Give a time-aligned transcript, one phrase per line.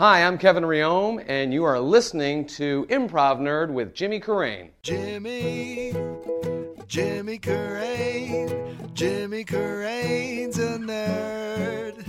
[0.00, 4.70] Hi, I'm Kevin Reome, and you are listening to Improv Nerd with Jimmy Carrane.
[4.80, 5.92] Jimmy,
[6.86, 12.00] Jimmy Carrane, Jimmy Carrane's a nerd.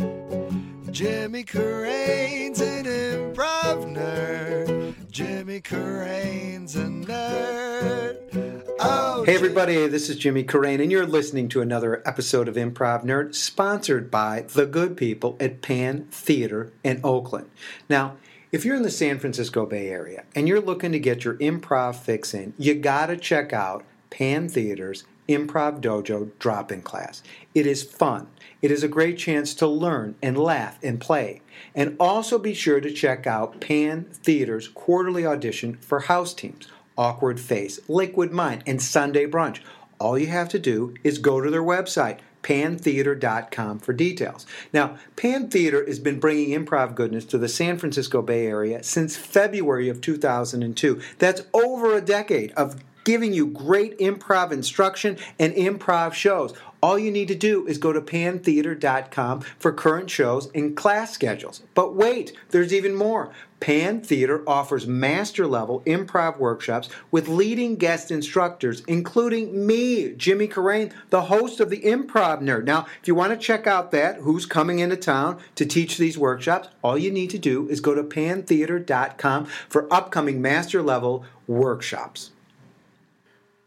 [0.94, 5.12] Jimmy Carrane's an improv nerd.
[5.12, 8.61] Jimmy Carrane's a nerd.
[8.84, 13.06] Oh, Hey everybody, this is Jimmy Carrane, and you're listening to another episode of Improv
[13.06, 17.52] Nerd, sponsored by the good people at Pan Theater in Oakland.
[17.88, 18.18] Now,
[18.52, 21.96] if you're in the San Francisco Bay Area and you're looking to get your improv
[21.96, 27.22] fix in, you gotta check out Pan Theater's Improv Dojo drop-in class.
[27.54, 28.28] It is fun.
[28.64, 31.42] It is a great chance to learn and laugh and play.
[31.76, 36.68] And also be sure to check out Pan Theater's quarterly audition for house teams.
[37.02, 39.60] Awkward Face, Liquid Mind, and Sunday Brunch.
[40.00, 44.46] All you have to do is go to their website, pantheater.com, for details.
[44.72, 49.18] Now, Pan Theater has been bringing improv goodness to the San Francisco Bay Area since
[49.18, 51.02] February of 2002.
[51.18, 56.54] That's over a decade of giving you great improv instruction and improv shows.
[56.82, 61.62] All you need to do is go to pantheater.com for current shows and class schedules.
[61.76, 63.32] But wait, there's even more.
[63.60, 70.92] Pan Theater offers master level improv workshops with leading guest instructors, including me, Jimmy Carrane,
[71.12, 72.64] the host of the Improv Nerd.
[72.64, 76.18] Now, if you want to check out that, who's coming into town to teach these
[76.18, 82.32] workshops, all you need to do is go to pantheater.com for upcoming master level workshops.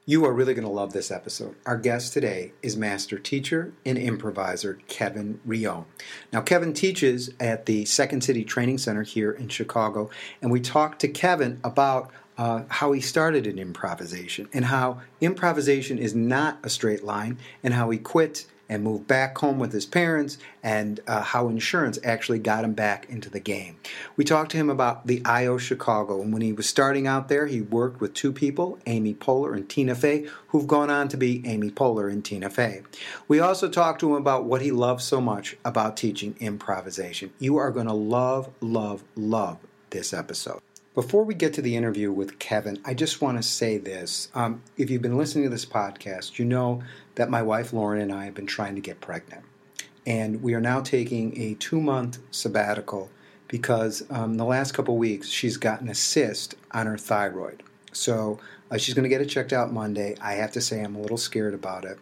[0.06, 1.56] You are really going to love this episode.
[1.64, 5.86] Our guest today is master teacher and improviser Kevin Reome.
[6.30, 10.10] Now, Kevin teaches at the Second City Training Center here in Chicago,
[10.42, 15.96] and we talked to Kevin about uh, how he started in improvisation and how improvisation
[15.96, 19.86] is not a straight line, and how he quit and moved back home with his
[19.86, 23.76] parents, and uh, how insurance actually got him back into the game.
[24.16, 27.46] We talked to him about the IO Chicago, and when he was starting out there,
[27.46, 31.42] he worked with two people, Amy Poehler and Tina Fey, who've gone on to be
[31.46, 32.82] Amy Poehler and Tina Fey.
[33.28, 37.32] We also talked to him about what he loves so much about teaching improvisation.
[37.38, 39.58] You are going to love, love, love
[39.90, 40.60] this episode.
[40.94, 44.28] Before we get to the interview with Kevin, I just want to say this.
[44.32, 46.84] Um, if you've been listening to this podcast, you know
[47.16, 49.42] that my wife Lauren and I have been trying to get pregnant.
[50.06, 53.10] And we are now taking a two month sabbatical
[53.48, 57.64] because um, the last couple weeks she's gotten a cyst on her thyroid.
[57.90, 58.38] So
[58.70, 60.14] uh, she's going to get it checked out Monday.
[60.20, 61.98] I have to say, I'm a little scared about it.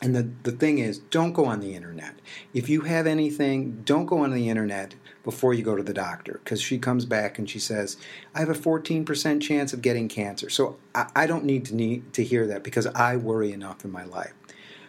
[0.00, 2.16] And the, the thing is, don't go on the internet.
[2.52, 6.40] If you have anything, don't go on the internet before you go to the doctor
[6.44, 7.96] because she comes back and she says,
[8.34, 10.50] I have a 14% chance of getting cancer.
[10.50, 13.92] So I, I don't need to, need to hear that because I worry enough in
[13.92, 14.34] my life.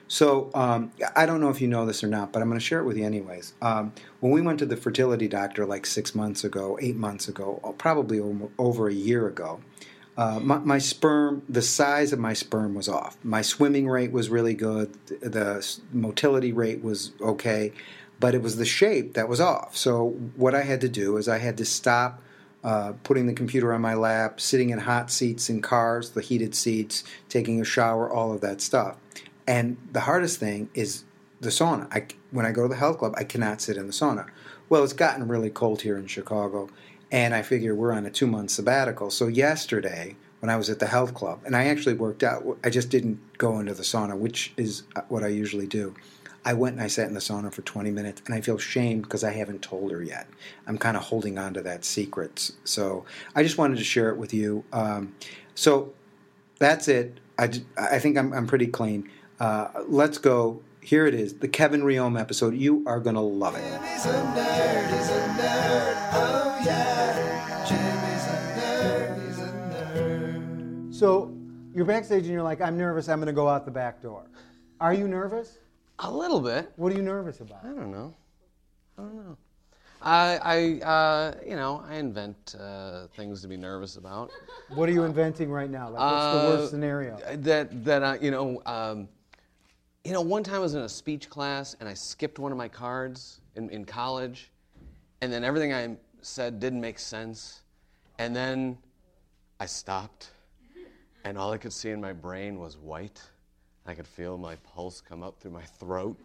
[0.08, 2.66] So um, I don't know if you know this or not, but I'm going to
[2.66, 3.54] share it with you anyways.
[3.62, 7.74] Um, when we went to the fertility doctor like six months ago, eight months ago,
[7.78, 9.62] probably over, over a year ago,
[10.16, 13.18] uh, my, my, sperm, the size of my sperm was off.
[13.24, 14.94] My swimming rate was really good.
[15.08, 17.74] The motility rate was okay,
[18.24, 19.76] but it was the shape that was off.
[19.76, 22.22] So what I had to do is I had to stop
[22.64, 26.56] uh, putting the computer on my lap, sitting in hot seats in cars, the heated
[26.56, 28.96] seats, taking a shower, all of that stuff.
[29.46, 31.04] And the hardest thing is
[31.42, 31.94] the sauna.
[31.94, 34.30] I, when I go to the health club, I cannot sit in the sauna.
[34.70, 36.70] Well, it's gotten really cold here in Chicago,
[37.12, 39.12] and I figure we're on a two month sabbatical.
[39.12, 42.70] So yesterday, when I was at the health club, and I actually worked out, I
[42.70, 45.94] just didn't go into the sauna, which is what I usually do.
[46.46, 49.02] I went and I sat in the sauna for 20 minutes, and I feel shame
[49.02, 50.28] because I haven't told her yet.
[50.68, 52.52] I'm kind of holding on to that secret.
[52.64, 53.06] So
[53.36, 54.64] I just wanted to share it with you.
[54.74, 55.16] Um,
[55.56, 55.94] so
[56.60, 57.20] that's it.
[57.38, 59.10] I, I think I'm, I'm pretty clean.
[59.40, 60.62] Uh, let's go.
[60.82, 62.56] Here it is, the Kevin Reome episode.
[62.56, 63.64] You are going to love it.
[63.64, 66.10] Jimmy's a nerd, he's a nerd.
[66.12, 67.66] Oh yeah.
[67.66, 70.94] Jimmy's a nerd, he's a nerd.
[70.94, 71.34] So
[71.74, 74.26] you're backstage and you're like, I'm nervous, I'm going to go out the back door.
[74.82, 75.60] Are you nervous?
[76.00, 76.72] A little bit.
[76.76, 77.60] What are you nervous about?
[77.64, 78.14] I don't know.
[78.98, 79.38] I don't know.
[80.02, 84.32] I, I uh, you know, I invent uh, things to be nervous about.
[84.76, 85.90] What are you inventing right now?
[85.90, 87.18] Like, what's the Uh, worst scenario?
[87.38, 89.08] That that I, you know, um,
[90.04, 92.58] you know, one time I was in a speech class and I skipped one of
[92.58, 94.52] my cards in, in college,
[95.22, 97.62] and then everything I said didn't make sense,
[98.20, 98.78] and then
[99.62, 100.32] I stopped,
[101.24, 103.22] and all I could see in my brain was white.
[103.86, 106.18] I could feel my pulse come up through my throat.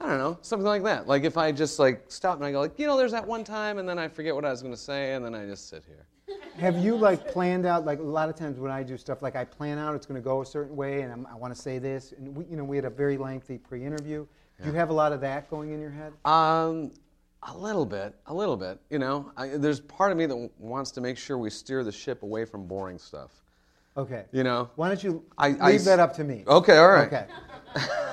[0.00, 1.06] I don't know, something like that.
[1.06, 3.44] Like if I just like stop and I go like, you know, there's that one
[3.44, 5.68] time, and then I forget what I was going to say, and then I just
[5.68, 6.06] sit here.
[6.56, 9.36] Have you like planned out like a lot of times when I do stuff like
[9.36, 11.60] I plan out it's going to go a certain way and I'm, I want to
[11.60, 14.26] say this and we, you know we had a very lengthy pre-interview.
[14.62, 16.12] Do you have a lot of that going in your head?
[16.24, 16.92] Um,
[17.44, 18.78] A little bit, a little bit.
[18.90, 21.82] You know, I, there's part of me that w- wants to make sure we steer
[21.82, 23.42] the ship away from boring stuff.
[23.96, 24.24] Okay.
[24.32, 26.44] You know, Why don't you I- leave I that up to me?
[26.46, 27.26] Okay, all right.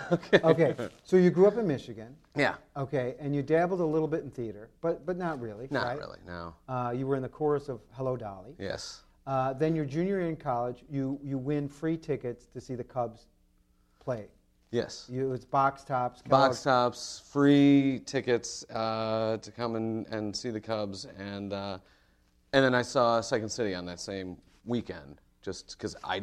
[0.10, 0.40] Okay.
[0.42, 0.90] okay.
[1.04, 2.16] So you grew up in Michigan.
[2.34, 2.56] Yeah.
[2.78, 5.68] Okay, and you dabbled a little bit in theater, but but not really.
[5.70, 5.98] Not right?
[5.98, 6.20] really.
[6.26, 6.54] No.
[6.70, 8.56] Uh, you were in the chorus of Hello Dolly.
[8.58, 9.04] Yes.
[9.26, 12.86] Uh, then your junior year in college, you you win free tickets to see the
[12.86, 13.28] Cubs
[14.00, 14.28] play.
[14.72, 15.08] Yes.
[15.12, 16.22] You, it's box tops.
[16.22, 21.80] Box tops, free tickets uh, to come and, and see the Cubs, and uh,
[22.54, 26.22] and then I saw Second City on that same weekend, just because I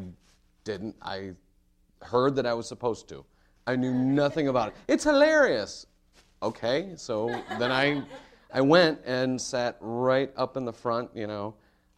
[0.64, 0.96] didn't.
[1.02, 1.32] I
[2.02, 3.24] heard that I was supposed to.
[3.66, 4.74] I knew nothing about it.
[4.88, 5.86] It's hilarious.
[6.42, 7.28] Okay, so
[7.58, 8.02] then I
[8.52, 11.10] I went and sat right up in the front.
[11.14, 11.54] You know.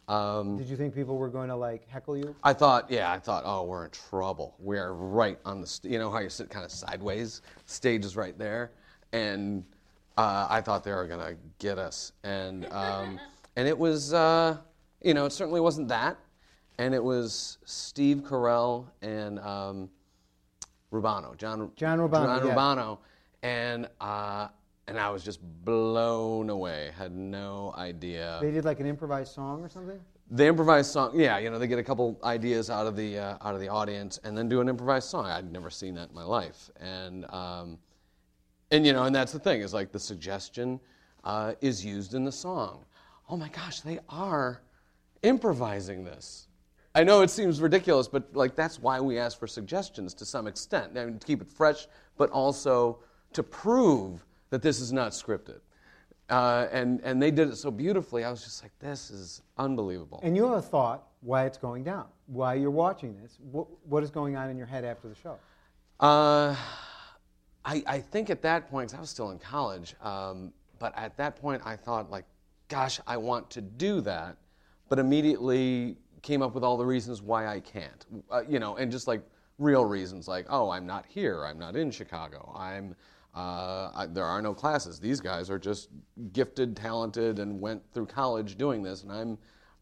[0.07, 2.33] Um, Did you think people were going to like heckle you?
[2.41, 4.55] I thought, yeah, I thought, oh, we're in trouble.
[4.57, 8.15] We're right on the, st- you know how you sit kind of sideways, stage is
[8.15, 8.71] right there,
[9.11, 9.65] and
[10.17, 13.19] uh, I thought they were gonna get us, and um,
[13.57, 14.55] and it was, uh,
[15.01, 16.17] you know, it certainly wasn't that,
[16.77, 19.89] and it was Steve Carell and um,
[20.91, 22.55] Rubano, John John Rubano, John yeah.
[22.55, 22.97] Rubano,
[23.43, 24.47] and uh,
[24.87, 26.91] and I was just blown away.
[26.97, 28.39] Had no idea.
[28.41, 29.99] They did like an improvised song or something.
[30.29, 33.37] The improvised song, yeah, you know, they get a couple ideas out of the uh,
[33.41, 35.25] out of the audience, and then do an improvised song.
[35.25, 37.77] I'd never seen that in my life, and um,
[38.71, 40.79] and you know, and that's the thing is like the suggestion
[41.23, 42.85] uh, is used in the song.
[43.29, 44.61] Oh my gosh, they are
[45.23, 46.46] improvising this.
[46.97, 50.47] I know it seems ridiculous, but like that's why we ask for suggestions to some
[50.47, 52.97] extent, I mean, to keep it fresh, but also
[53.33, 55.59] to prove that this is not scripted.
[56.27, 58.23] Uh, and and they did it so beautifully.
[58.23, 60.19] I was just like, this is unbelievable.
[60.23, 63.37] And you have a thought why it's going down, why you're watching this.
[63.51, 65.37] What, what is going on in your head after the show?
[65.99, 66.55] Uh,
[67.63, 71.35] I, I think at that point, I was still in college, um, but at that
[71.35, 72.25] point I thought like,
[72.69, 74.37] gosh, I want to do that,
[74.89, 78.91] but immediately came up with all the reasons why I can't, uh, you know, and
[78.91, 79.21] just like
[79.57, 82.95] real reasons like, oh, I'm not here, I'm not in Chicago, I'm,
[83.35, 84.99] uh, I, there are no classes.
[84.99, 85.89] These guys are just
[86.33, 89.37] gifted, talented, and went through college doing this, and I'm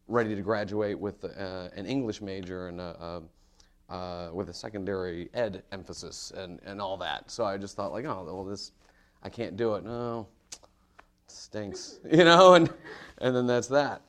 [0.08, 3.22] ready to graduate with uh, an English major and a, a
[3.88, 7.30] uh, with a secondary ed emphasis and, and all that.
[7.30, 8.72] So I just thought like, oh, well, this,
[9.22, 9.84] I can't do it.
[9.84, 10.58] No, it
[11.28, 12.72] stinks, you know, and
[13.18, 14.02] and then that's that.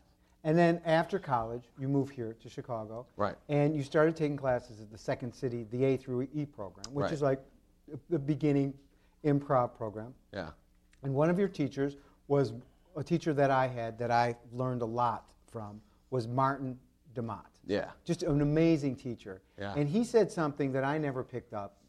[0.47, 3.05] And then after college, you move here to Chicago.
[3.17, 3.35] Right.
[3.49, 7.03] And you started taking classes at the Second City, the A through E program, which
[7.03, 7.11] Right.
[7.11, 7.41] is like
[8.09, 8.73] the beginning
[9.25, 10.15] improv program.
[10.31, 10.51] Yeah,
[11.03, 11.97] And one of your teachers
[12.29, 12.53] was
[12.95, 16.79] a teacher that I had that I learned a lot from was Martin
[17.13, 17.59] de Maat.
[17.65, 19.41] yeah, Just an amazing teacher.
[19.59, 19.73] Yeah.
[19.75, 21.81] And he said something that I never picked up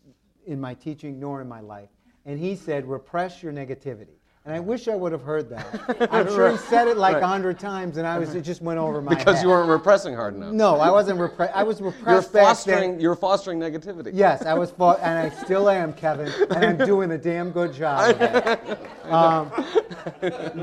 [0.47, 1.91] in my teaching nor in my life.
[2.25, 4.18] And he said, repress your negativity.
[4.49, 6.09] And I wish I would have heard that.
[6.11, 8.79] I'm sure he said it like a hundred times, and I was it just went
[8.79, 9.19] over my head.
[9.19, 9.43] because head.
[9.43, 10.55] you weren't repressing hard enough.
[10.55, 11.53] No, I wasn't repressed.
[11.55, 12.99] I was you're fostering.
[12.99, 14.13] You're fostering negativity.
[14.15, 17.75] Yes, I was, fo- and I still am, Kevin, and I'm doing a damn good
[17.75, 18.79] job of it.
[19.09, 19.47] Um,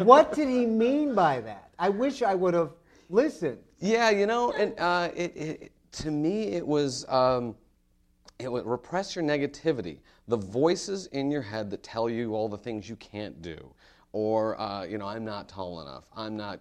[0.06, 1.72] what did he mean by that?
[1.80, 2.74] I wish I would have
[3.10, 3.58] listened.
[3.80, 7.56] Yeah, you know, and uh, it, it, to me, it was um,
[8.38, 9.98] it would repress your negativity.
[10.28, 13.74] The voices in your head that tell you all the things you can't do,
[14.12, 16.60] or uh, you know, I'm not tall enough, I'm not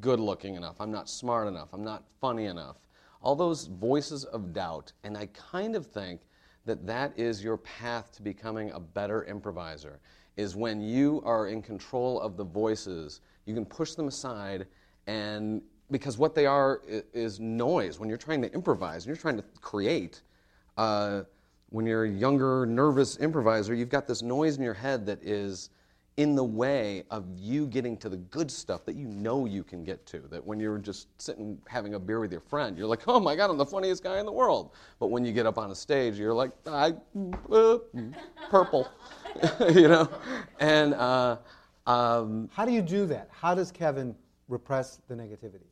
[0.00, 2.76] good looking enough, I'm not smart enough, I'm not funny enough.
[3.22, 6.20] All those voices of doubt, and I kind of think
[6.66, 10.00] that that is your path to becoming a better improviser.
[10.36, 14.66] Is when you are in control of the voices, you can push them aside
[15.08, 17.98] and because what they are is noise.
[17.98, 20.20] When you're trying to improvise, and you're trying to create,
[20.76, 21.22] uh,
[21.70, 25.70] when you're a younger, nervous improviser, you've got this noise in your head that is
[26.16, 29.84] in the way of you getting to the good stuff that you know you can
[29.84, 30.18] get to.
[30.30, 33.36] That when you're just sitting having a beer with your friend, you're like, oh my
[33.36, 34.72] God, I'm the funniest guy in the world.
[34.98, 36.94] But when you get up on a stage, you're like, I,
[37.52, 37.78] uh,
[38.50, 38.88] purple,
[39.72, 40.08] you know?
[40.58, 41.36] And, uh,
[41.86, 43.28] um, How do you do that?
[43.30, 44.14] How does Kevin
[44.48, 45.68] repress the negativity?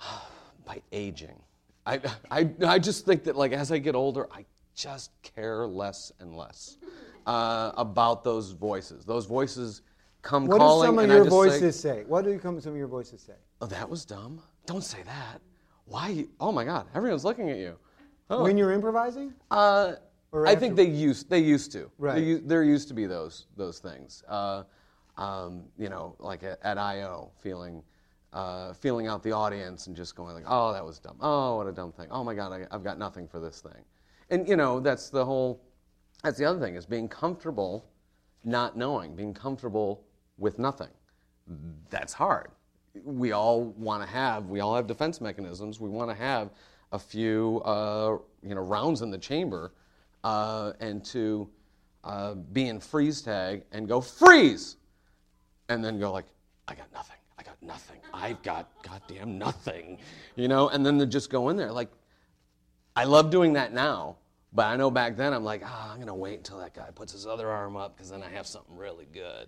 [0.66, 1.40] by aging.
[1.86, 4.44] I, I, I just think that like as I get older, I
[4.78, 6.78] just care less and less
[7.26, 9.04] uh, about those voices.
[9.04, 9.82] Those voices
[10.22, 10.60] come calling.
[10.60, 12.04] What do some of your voices say, say?
[12.04, 13.34] What do come, some of your voices say?
[13.60, 14.40] "Oh, that was dumb.
[14.66, 15.40] Don't say that.
[15.86, 16.08] Why?
[16.08, 17.76] you- Oh my God, everyone's looking at you."
[18.30, 18.42] Oh.
[18.42, 19.34] When you're improvising?
[19.50, 19.94] Uh,
[20.46, 21.90] I think they used they used to.
[21.98, 22.46] Right.
[22.46, 24.22] There used to be those those things.
[24.28, 24.62] Uh,
[25.16, 27.82] um, you know, like at, at I/O, feeling
[28.32, 31.16] uh, feeling out the audience and just going like, "Oh, that was dumb.
[31.20, 32.06] Oh, what a dumb thing.
[32.12, 33.82] Oh my God, I, I've got nothing for this thing."
[34.30, 35.62] And you know, that's the whole.
[36.22, 37.88] That's the other thing is being comfortable,
[38.44, 40.04] not knowing, being comfortable
[40.36, 40.88] with nothing.
[41.90, 42.50] That's hard.
[43.04, 45.78] We all want to have, we all have defense mechanisms.
[45.80, 46.50] We want to have
[46.92, 49.72] a few, uh, you know, rounds in the chamber,
[50.24, 51.48] uh, and to
[52.04, 54.76] uh, be in freeze tag and go freeze,
[55.68, 56.26] and then go like,
[56.66, 57.16] I got nothing.
[57.38, 58.00] I got nothing.
[58.12, 59.98] I've got goddamn nothing,
[60.34, 61.90] you know, and then to just go in there like,
[62.98, 64.16] I love doing that now,
[64.52, 67.12] but I know back then I'm like, ah, I'm gonna wait until that guy puts
[67.12, 69.46] his other arm up because then I have something really good.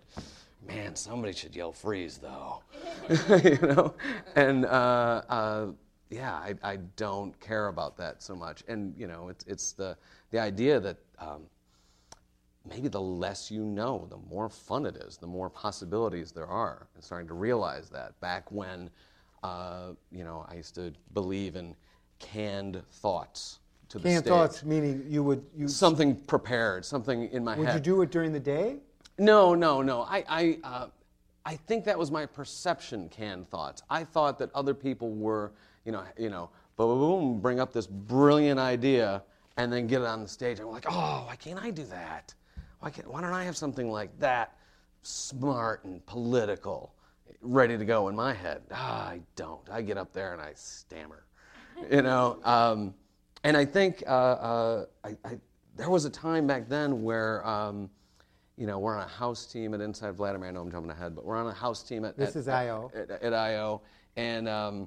[0.64, 2.62] Man, somebody should yell freeze though,
[3.42, 3.96] you know.
[4.36, 5.66] And uh, uh,
[6.10, 8.62] yeah, I, I don't care about that so much.
[8.68, 9.96] And you know, it's it's the
[10.30, 11.42] the idea that um,
[12.64, 16.86] maybe the less you know, the more fun it is, the more possibilities there are.
[16.94, 18.90] I'm starting to realize that back when,
[19.42, 21.74] uh, you know, I used to believe in
[22.20, 23.58] canned thoughts
[23.88, 24.28] to the Canned stage.
[24.30, 27.74] thoughts meaning you would you Something prepared, something in my head would head.
[27.86, 28.76] you do it during the day?
[29.18, 30.02] No, no, no.
[30.02, 30.86] I, I, uh,
[31.44, 33.08] I think that was my perception.
[33.08, 33.82] Canned thoughts.
[33.90, 35.52] I thought that other people were,
[35.84, 36.98] you know, you know, boom, boom,
[37.32, 39.22] boom, bring up this brilliant idea
[39.56, 40.60] and then get it on the stage.
[40.60, 42.32] I'm like, oh, why can't I do that?
[42.78, 43.10] Why can't?
[43.10, 44.56] Why don't I have something like that,
[45.02, 46.94] smart and political,
[47.42, 48.62] ready to go in my head?
[48.70, 49.68] Ah, I don't.
[49.70, 51.24] I get up there and I stammer,
[51.90, 52.38] you know.
[52.44, 52.94] Um,
[53.44, 55.38] and I think uh, uh, I, I,
[55.76, 57.46] there was a time back then where.
[57.46, 57.90] Um,
[58.56, 60.50] you know, we're on a house team at Inside Vladimir.
[60.50, 62.48] I know I'm jumping ahead, but we're on a house team at This at- is
[62.48, 62.92] IO.
[62.94, 63.80] At, at IO,
[64.16, 64.86] and um,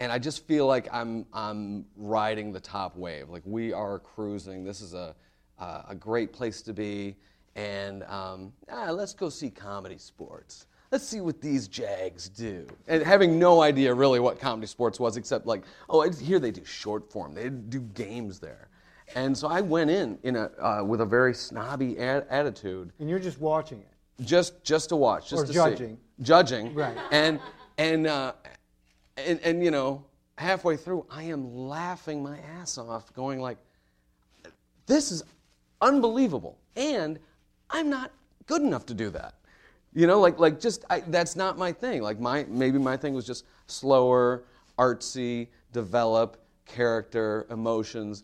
[0.00, 3.28] and I just feel like I'm I'm riding the top wave.
[3.28, 4.64] Like we are cruising.
[4.64, 5.14] This is a
[5.58, 7.16] uh, a great place to be,
[7.54, 10.66] and um, ah, let's go see comedy sports.
[10.92, 12.66] Let's see what these Jags do.
[12.86, 16.50] And having no idea really what comedy sports was, except like, oh, I hear they
[16.52, 17.34] do short form.
[17.34, 18.68] They do games there.
[19.14, 23.08] And so I went in, in a, uh, with a very snobby a- attitude, And
[23.10, 24.24] you're just watching it.
[24.24, 25.96] just just to watch, just Or to judging.
[25.96, 26.22] see.
[26.24, 26.96] judging, Right.
[27.10, 27.40] And
[27.78, 28.32] and uh,
[29.16, 30.04] and and you know,
[30.38, 33.58] halfway through, I am laughing my ass off, going like,
[34.86, 35.22] "This is
[35.80, 37.18] unbelievable," and
[37.70, 38.10] I'm not
[38.46, 39.34] good enough to do that.
[39.96, 42.02] You know, like like just I, that's not my thing.
[42.02, 44.44] Like my maybe my thing was just slower,
[44.78, 46.36] artsy, develop
[46.66, 48.22] character, emotions,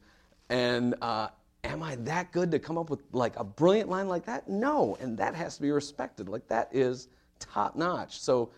[0.51, 1.29] and uh,
[1.65, 4.49] am I that good to come up with like a brilliant line like that?
[4.51, 6.29] No, and that has to be respected.
[6.29, 8.21] Like that is top notch.
[8.21, 8.51] So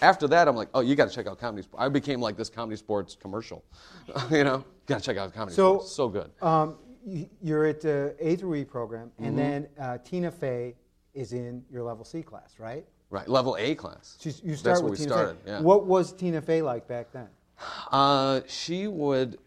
[0.00, 1.64] after that, I'm like, oh, you got to check out comedy.
[1.64, 1.84] Sports.
[1.84, 3.62] I became like this comedy sports commercial.
[4.30, 5.92] you know, got to check out comedy So- sports.
[5.92, 6.30] So good.
[6.40, 6.76] Um,
[7.42, 9.24] you're at the A through E program, Mm-hmm.
[9.26, 10.74] and then uh, Tina Fey
[11.14, 12.84] is in your level C class, right?
[13.10, 14.18] Right, level A class.
[14.20, 15.36] She's, you That's start where with we Tina started.
[15.44, 15.50] Fey.
[15.52, 15.60] Yeah.
[15.60, 17.28] What was Tina Fey like back then?
[17.92, 19.38] Uh, she would,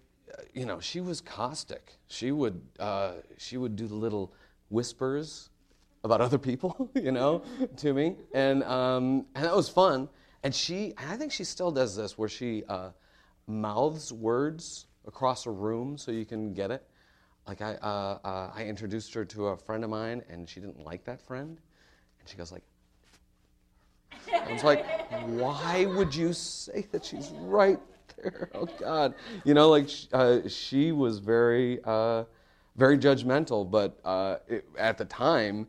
[0.54, 1.98] you know, she was caustic.
[2.08, 4.34] She would, uh, she would do the little
[4.70, 5.50] whispers
[6.04, 7.44] about other people, you know,
[7.78, 10.08] to me, and um, and that was fun.
[10.44, 12.92] And she, I think she still does this, where she uh,
[13.48, 16.88] mouths words across a room so you can get it.
[17.48, 20.84] Like I, uh, uh, I introduced her to a friend of mine, and she didn't
[20.84, 21.58] like that friend,
[22.20, 22.64] and she goes like,
[24.34, 24.86] I was like,
[25.28, 27.80] why would you say that she's right
[28.18, 28.50] there?
[28.54, 32.26] Oh God, you know, like uh, she was very, uh,
[32.76, 33.70] very judgmental.
[33.70, 35.68] But uh, it, at the time,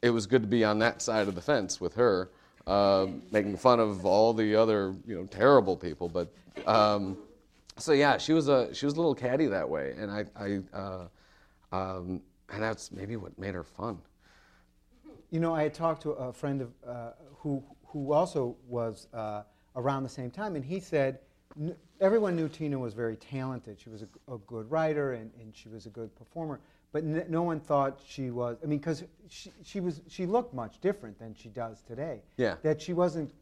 [0.00, 2.30] it was good to be on that side of the fence with her,
[2.66, 6.08] uh, making fun of all the other, you know, terrible people.
[6.08, 6.32] But
[6.66, 7.18] um,
[7.76, 10.60] so yeah, she was a she was a little catty that way, and I, I
[10.76, 11.04] uh,
[11.72, 13.98] um, and that's maybe what made her fun.
[15.30, 19.42] You know, I had talked to a friend of uh, who who also was uh,
[19.76, 21.20] around the same time, and he said
[21.58, 23.78] n- everyone knew Tina was very talented.
[23.80, 26.60] She was a good writer and, and she was a good performer,
[26.92, 28.56] but n- no one thought she was.
[28.62, 32.22] I mean, because she, she was she looked much different than she does today.
[32.38, 32.56] Yeah.
[32.62, 33.34] That she wasn't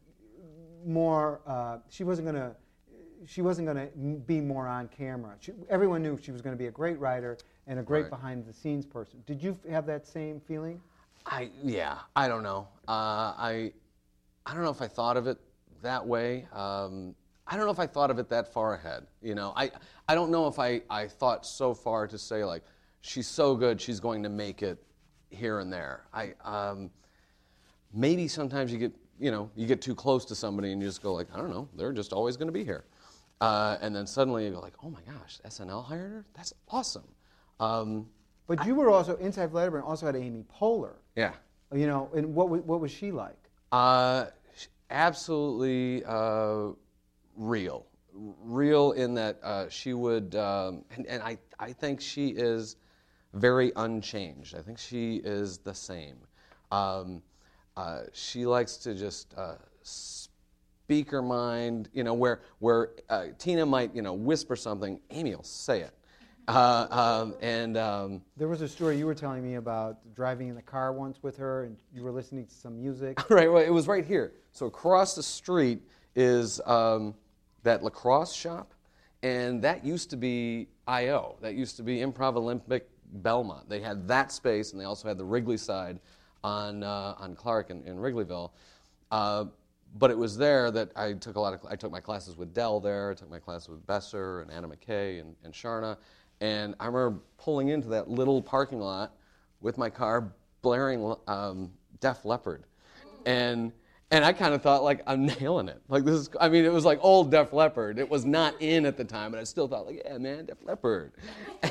[0.85, 1.41] more.
[1.47, 2.55] Uh, she wasn't going to.
[3.25, 5.35] She wasn't going to be more on camera.
[5.39, 8.09] She, everyone knew she was going to be a great writer and a great Right.
[8.09, 9.21] behind the scenes person.
[9.25, 10.81] Did you have that same feeling?
[11.25, 12.67] I yeah, I don't know.
[12.87, 13.73] Uh, I
[14.45, 15.37] I don't know if I thought of it
[15.81, 16.47] that way.
[16.53, 19.07] Um, I don't know if I thought of it that far ahead.
[19.21, 19.71] You know, I
[20.07, 22.63] I don't know if I I thought so far to say like
[23.01, 24.81] she's so good she's going to make it
[25.29, 26.05] here and there.
[26.13, 26.89] I um,
[27.93, 31.03] maybe sometimes you get you know you get too close to somebody and you just
[31.03, 32.85] go like I don't know they're just always going to be here,
[33.41, 37.03] uh, and then suddenly you go like oh my gosh SNL hired her that's awesome.
[37.59, 38.07] Um,
[38.47, 39.81] But you were also inside Vladimir.
[39.81, 40.95] Also had Amy Poehler.
[41.15, 41.33] yeah.
[41.73, 43.49] You know, and what what was she like?
[43.73, 44.27] Uh,
[44.89, 46.69] absolutely uh,
[47.35, 47.85] real.
[48.13, 52.77] Real in that uh, she would, um, and, and I, I think she is
[53.33, 54.55] very unchanged.
[54.55, 56.15] I think she is the same.
[56.71, 57.21] Um,
[57.75, 61.89] uh, she likes to just uh, speak her mind.
[61.93, 65.93] You know, where where uh, Tina might you know whisper something, Amy will say it.
[66.47, 70.55] Uh, um, and um, There was a story you were telling me about driving in
[70.55, 73.29] the car once with her, and you were listening to some music.
[73.29, 74.33] right, well, it was right here.
[74.53, 75.81] So across the street
[76.15, 77.15] is um,
[77.63, 78.73] that lacrosse shop,
[79.23, 81.35] and that used to be IO.
[81.41, 83.69] That used to be Improv Olympic Belmont.
[83.69, 85.99] They had that space, and they also had the Wrigley side
[86.43, 88.51] on uh, on Clark in, in Wrigleyville.
[89.11, 89.45] Uh,
[89.97, 91.59] but it was there that I took a lot of.
[91.69, 93.11] I took my classes with Del there.
[93.11, 95.97] I took my classes with Besser and Anna McKay and, and Charna.
[96.41, 99.15] And I remember pulling into that little parking lot
[99.61, 102.63] with my car, blaring um, Def Leppard,
[103.25, 103.71] and
[104.09, 105.81] and I kind of thought like I'm nailing it.
[105.89, 106.29] Like this is.
[106.39, 107.99] I mean, it was like old Def Leppard.
[107.99, 110.57] It was not in at the time, but I still thought like, yeah, man, Def
[110.63, 111.13] Leppard.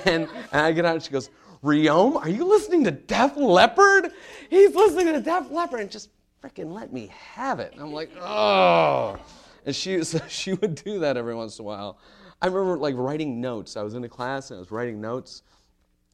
[0.04, 1.30] And and I get out and she goes,
[1.62, 4.12] Reome, are you listening to Def Leppard?
[4.50, 6.10] He's listening to Def Leppard, and just
[6.42, 7.72] freaking let me have it.
[7.72, 9.18] And I'm like, oh.
[9.64, 11.98] And she so she would do that every once in a while.
[12.42, 13.76] I remember like writing notes.
[13.76, 15.42] I was in a class and I was writing notes.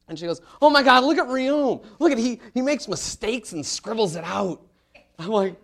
[0.07, 1.83] And she goes, Oh my God, look at Reome.
[1.99, 4.61] Look at he he makes mistakes and scribbles it out.
[5.19, 5.55] I'm like,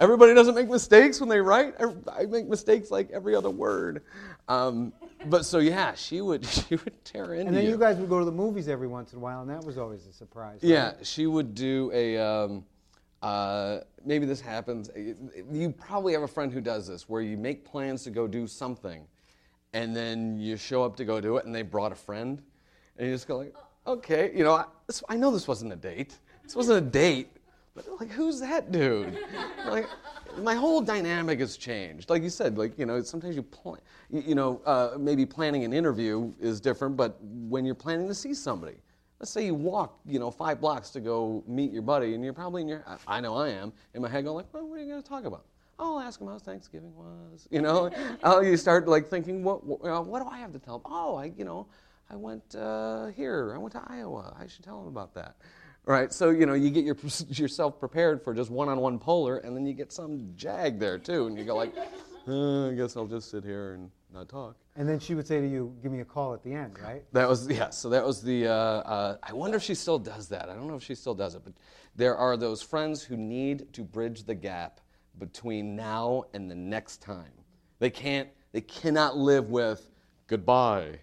[0.00, 1.74] everybody doesn't make mistakes when they write.
[1.80, 4.02] I, I make mistakes like every other word.
[4.48, 4.92] Um,
[5.26, 7.70] but so yeah, she would she would tear into And then you.
[7.70, 9.78] you guys would go to the movies every once in a while, and that was
[9.78, 10.60] always a surprise.
[10.62, 10.70] right?
[10.70, 12.18] Yeah, she would do a.
[12.18, 12.64] Um,
[13.22, 14.90] uh, maybe this happens.
[15.50, 18.46] You probably have a friend who does this, where you make plans to go do
[18.46, 19.04] something,
[19.76, 22.40] and then you show up to go do it, and they brought a friend,
[22.96, 23.54] and you just go like,
[23.86, 24.64] okay, you know, I,
[25.10, 26.18] I know this wasn't a date.
[26.42, 27.28] This wasn't a date,
[27.74, 29.18] but like, who's that dude?
[29.66, 29.86] like,
[30.38, 32.08] my whole dynamic has changed.
[32.08, 35.74] Like you said, like you know, sometimes you plan, you, know, uh, maybe planning an
[35.74, 38.76] interview is different, but when you're planning to see somebody,
[39.20, 42.32] let's say you walk, you know, five blocks to go meet your buddy, and you're
[42.32, 44.82] probably in your, I know I am, in my head going like, well, what are
[44.82, 45.44] you going to talk about?
[45.78, 47.90] Oh, I'll ask him how Thanksgiving was, you know.
[48.22, 50.82] oh, you start like thinking, what, what, uh, what do I have to tell him?
[50.86, 51.66] Oh, I, you know,
[52.10, 54.34] I went uh, here, I went to Iowa.
[54.38, 55.36] I should tell him about that.
[55.84, 56.96] Right, so you know you get your,
[57.28, 61.38] yourself prepared for just one-on-one Poehler, and then you get some jag there too, and
[61.38, 61.72] you go like,
[62.26, 64.56] uh, I guess I'll just sit here and not talk.
[64.74, 67.04] And then she would say to you, "Give me a call at the end," right?
[67.12, 67.70] That was yeah.
[67.70, 68.48] So that was the.
[68.48, 70.48] Uh, uh, I wonder if she still does that.
[70.48, 71.52] I don't know if she still does it, but
[71.94, 74.80] there are those friends who need to bridge the gap
[75.18, 77.32] between now and the next time.
[77.78, 78.28] They can't.
[78.52, 79.90] They cannot live with
[80.28, 80.98] goodbye,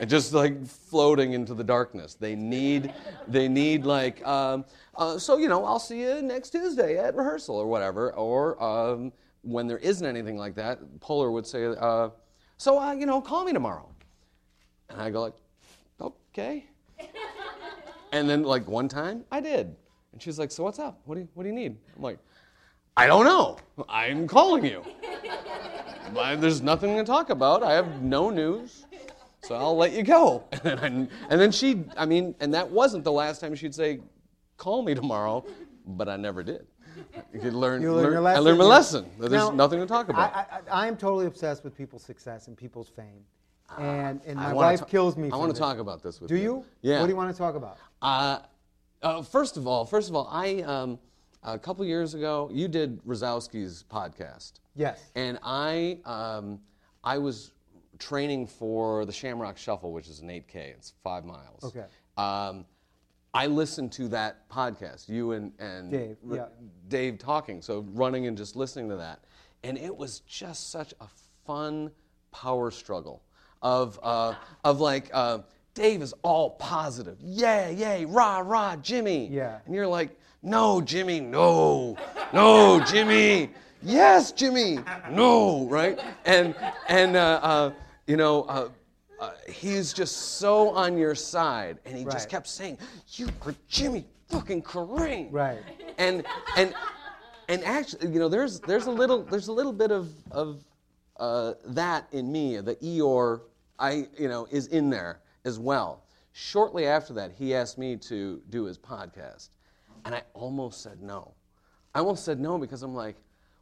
[0.00, 2.14] and just like floating into the darkness.
[2.14, 2.92] They need.
[3.28, 4.26] They need like.
[4.26, 4.64] Um,
[4.96, 8.12] uh, so you know, I'll see you next Tuesday at rehearsal or whatever.
[8.14, 12.10] Or um, when there isn't anything like that, Poehler would say, uh,
[12.56, 13.88] "So uh, you know, call me tomorrow."
[14.90, 15.34] And I go like,
[16.00, 16.66] okay.
[18.12, 19.74] and then like one time I did.
[20.12, 21.00] And she's like, so what's up?
[21.04, 21.76] What do you, what do you need?
[21.96, 22.18] I'm like,
[22.98, 23.56] I don't know.
[23.88, 24.82] I'm calling you.
[26.18, 27.62] I- There's nothing to talk about.
[27.62, 28.86] I have no news.
[29.44, 30.42] So I'll let you go.
[30.64, 30.86] And then, I,
[31.30, 34.00] and then she, I mean, and that wasn't the last time she'd say,
[34.56, 35.44] call me tomorrow,
[35.86, 36.66] but I never did.
[37.32, 39.06] You could learn, You learned learn- your I learned my lesson.
[39.20, 40.34] that There's Now, nothing to talk about.
[40.34, 43.22] I, I, I am totally obsessed with people's success and people's fame,
[43.78, 45.30] and and Ah, my wife ta- kills me.
[45.30, 46.40] I want to talk about this with Do you.
[46.40, 46.64] Do you?
[46.92, 46.98] Yeah.
[47.00, 47.78] What do you want to talk about?
[48.02, 48.40] Uh,
[49.02, 50.98] uh, first of all, first of all, I um,
[51.42, 55.10] a couple years ago you did Razowsky's podcast, Yes.
[55.14, 56.60] and I um,
[57.04, 57.52] I was
[57.98, 60.54] training for the Shamrock Shuffle, which is an 8K.
[60.54, 61.64] It's five miles.
[61.64, 61.84] Okay.
[62.16, 62.64] Um,
[63.34, 66.44] I listened to that podcast, you and and Dave, R- yeah.
[66.88, 69.24] Dave talking, so running and just listening to that,
[69.64, 71.06] and it was just such a
[71.46, 71.90] fun
[72.32, 73.22] power struggle
[73.62, 75.38] of uh, of like uh,
[75.74, 79.58] Dave is all positive, yay, yay, rah, rah, Jimmy, Yeah.
[79.66, 81.96] and you're like, no, Jimmy, no,
[82.32, 83.50] no, Jimmy,
[83.82, 84.78] yes, Jimmy,
[85.10, 86.54] no, right, and
[86.88, 87.70] and uh, uh,
[88.06, 88.42] you know.
[88.44, 88.68] Uh,
[89.20, 92.78] uh, he's just so on your side, and he just kept saying,
[93.14, 95.58] "You are Jimmy fucking Carrane." Right.
[95.98, 96.24] And
[96.56, 96.72] and
[97.48, 100.64] and actually, you know, there's there's a little there's a little bit of of
[101.18, 102.58] uh, that in me.
[102.60, 103.40] The Eeyore,
[103.78, 106.04] I you know, is in there as well.
[106.32, 109.48] Shortly after that, he asked me to do his podcast,
[110.08, 111.34] and I almost said no.
[111.94, 113.16] I almost said no because I'm like,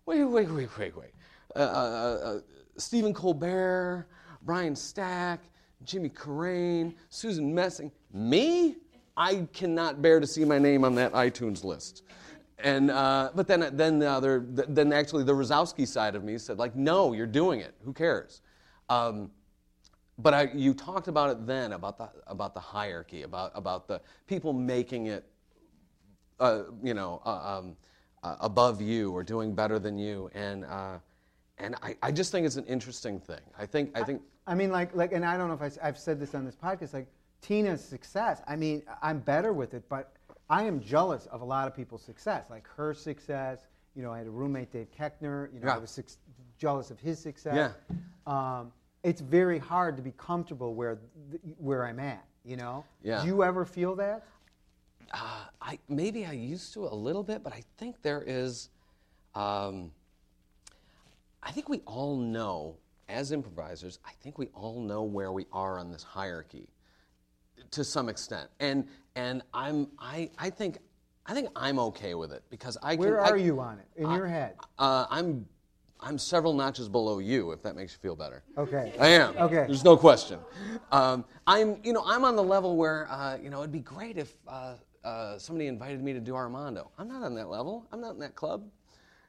[0.07, 1.11] wait, wait, wait, wait, wait.
[1.57, 2.41] Uh, uh, uh,
[2.77, 4.07] Stephen Colbert,
[4.43, 5.41] Brian Stack,
[5.83, 7.91] Jimmy Carrane, Susan Messing.
[8.13, 8.77] Me?
[9.17, 12.05] I cannot bear to see my name on that iTunes list.
[12.61, 16.59] And uh, but then then the other then actually the Razowsky side of me said
[16.59, 17.75] like, no, you're doing it.
[17.85, 18.41] Who cares?
[18.89, 19.33] Um,
[20.17, 24.01] but I, you talked about it then about the about the hierarchy, about about the
[24.29, 25.29] people making it
[26.41, 27.77] uh, you know, uh, um,
[28.23, 30.99] uh, above you or doing better than you, and uh,
[31.59, 33.41] and I, I just think it's an interesting thing.
[33.59, 35.99] I think I think I mean, like, like, and I don't know if I, have
[35.99, 36.93] said this on this podcast.
[36.95, 37.09] Like
[37.43, 38.43] Tina's success.
[38.47, 40.13] I mean, I'm better with it, but
[40.49, 42.45] I am jealous of a lot of people's success.
[42.51, 43.67] Like her success.
[43.95, 45.53] You know, I had a roommate, Dave Koechner.
[45.53, 45.75] You know, Yeah.
[45.75, 46.07] I was suc
[46.59, 47.73] jealous of his success.
[47.89, 47.97] Yeah.
[48.27, 48.73] Um,
[49.03, 50.99] it's very hard to be comfortable where
[51.31, 52.25] th- where I'm at.
[52.45, 52.85] You know.
[53.03, 53.23] Yeah.
[53.23, 54.25] Do you ever feel that?
[55.13, 58.71] Uh, I maybe I used to a little bit, but I think there is.
[59.35, 59.93] Um,
[61.43, 62.77] I think we all know,
[63.09, 66.69] as improvisers, I think we all know where we are on this hierarchy,
[67.71, 70.79] to some extent, and and I'm I I think
[71.27, 73.33] I think I'm okay with it because I Where can.
[73.33, 74.57] are I, you on it in your head?
[74.79, 75.47] Uh, I'm
[76.01, 78.43] I'm several notches below you, if that makes you feel better.
[78.59, 78.93] Okay.
[79.01, 79.37] I am.
[79.39, 79.65] Okay.
[79.67, 80.39] There's no question.
[80.93, 84.19] Um, I'm, you know, I'm on the level where, uh, you know, it'd be great
[84.19, 84.75] if uh,
[85.07, 86.91] uh, somebody invited me to do Armando.
[86.99, 87.87] I'm not on that level.
[87.93, 88.69] I'm not in that club.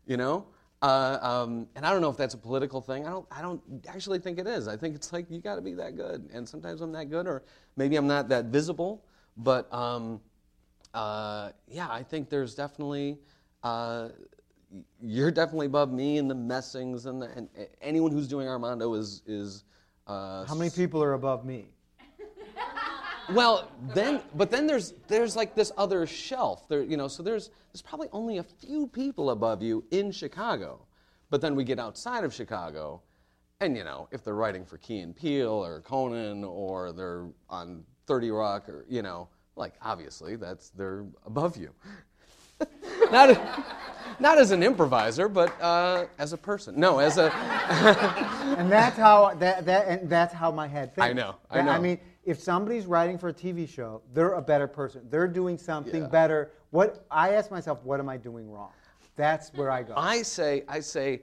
[0.07, 0.47] You know.
[0.81, 3.05] Uh, um, and I don't know if that's a political thing.
[3.05, 3.25] I don't.
[3.31, 4.67] I don't actually think it is.
[4.67, 6.29] I think it's like you got to be that good.
[6.33, 7.43] And sometimes I'm that good, or
[7.75, 9.03] maybe I'm not that visible.
[9.37, 10.19] But um,
[10.93, 13.19] uh, yeah, I think there's definitely.
[13.63, 14.09] Uh,
[15.01, 17.47] you're definitely above me and the Messings and, the, and
[17.81, 19.63] anyone who's doing Armando is is.
[20.05, 21.67] Uh, How many people are above me?
[23.33, 26.67] Well, then, but then there's there's like this other shelf.
[26.67, 30.85] There, you know, so there's there's probably only a few people above you in Chicago,
[31.29, 33.01] but then we get outside of Chicago,
[33.59, 37.83] and you know, if they're writing for Key and Peele or Conan or they're on
[38.05, 41.71] Thirty Rock or you know, like obviously that's they're above you.
[43.11, 43.65] not, a,
[44.19, 46.79] not as an improviser, but uh, as a person.
[46.79, 47.31] No, as a.
[48.57, 51.09] and that's how that, that and that's how my head thinks.
[51.09, 51.71] I know, I That- know.
[51.71, 55.01] I mean, if somebody's writing for a TV show, they're a better person.
[55.09, 56.09] They're doing something Yeah.
[56.09, 56.51] better.
[56.71, 58.73] What I ask myself, what am I doing wrong?
[59.15, 59.93] That's where I go.
[59.95, 61.21] I say, I say,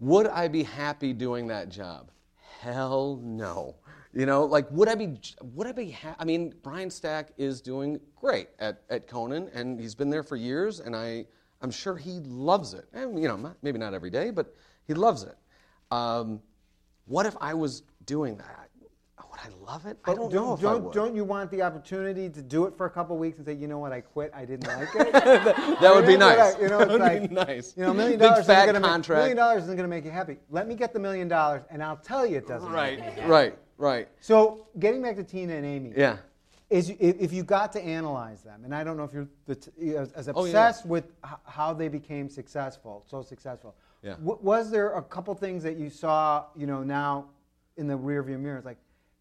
[0.00, 2.10] would I be happy doing that job?
[2.58, 3.76] Hell no.
[4.12, 5.20] You know, like would I be?
[5.54, 5.92] Would I be?
[5.92, 10.24] Ha- I mean, Brian Stack is doing great at, at Conan, and he's been there
[10.24, 11.26] for years, and I
[11.62, 12.88] I'm sure he loves it.
[12.92, 14.52] And you know, not, maybe not every day, but
[14.84, 15.38] he loves it.
[15.92, 16.42] Um,
[17.06, 18.69] what if I was doing that?
[19.44, 19.98] Would I love it?
[20.04, 20.92] I don't, know if don't, would.
[20.92, 23.68] don't you want the opportunity to do it for a couple weeks and say, you
[23.68, 24.32] know what, I quit.
[24.34, 25.12] I didn't like it.
[25.12, 26.54] that would be nice.
[26.56, 27.74] I- you know, that it's would like, be nice.
[27.76, 29.18] You know, a million Big dollars fat isn't gonna contract.
[29.18, 30.38] Make, million dollars isn't going to make you happy.
[30.50, 32.70] Let me get the million dollars, and I'll tell you it doesn't.
[32.70, 33.30] Right, Make me happy.
[33.30, 34.08] right, right.
[34.20, 35.92] So, getting back to Tina and Amy.
[35.96, 36.16] Yeah.
[36.68, 39.54] is if if you got to analyze them, and I don't know if you're the
[39.56, 40.50] t- as, as Oh, yeah.
[40.50, 43.74] obsessed with h- how they became successful, so successful.
[44.02, 44.12] Yeah.
[44.16, 47.26] W- was there a couple things that you saw, you know, now
[47.76, 48.56] in the rearview mirror?
[48.58, 48.78] It's like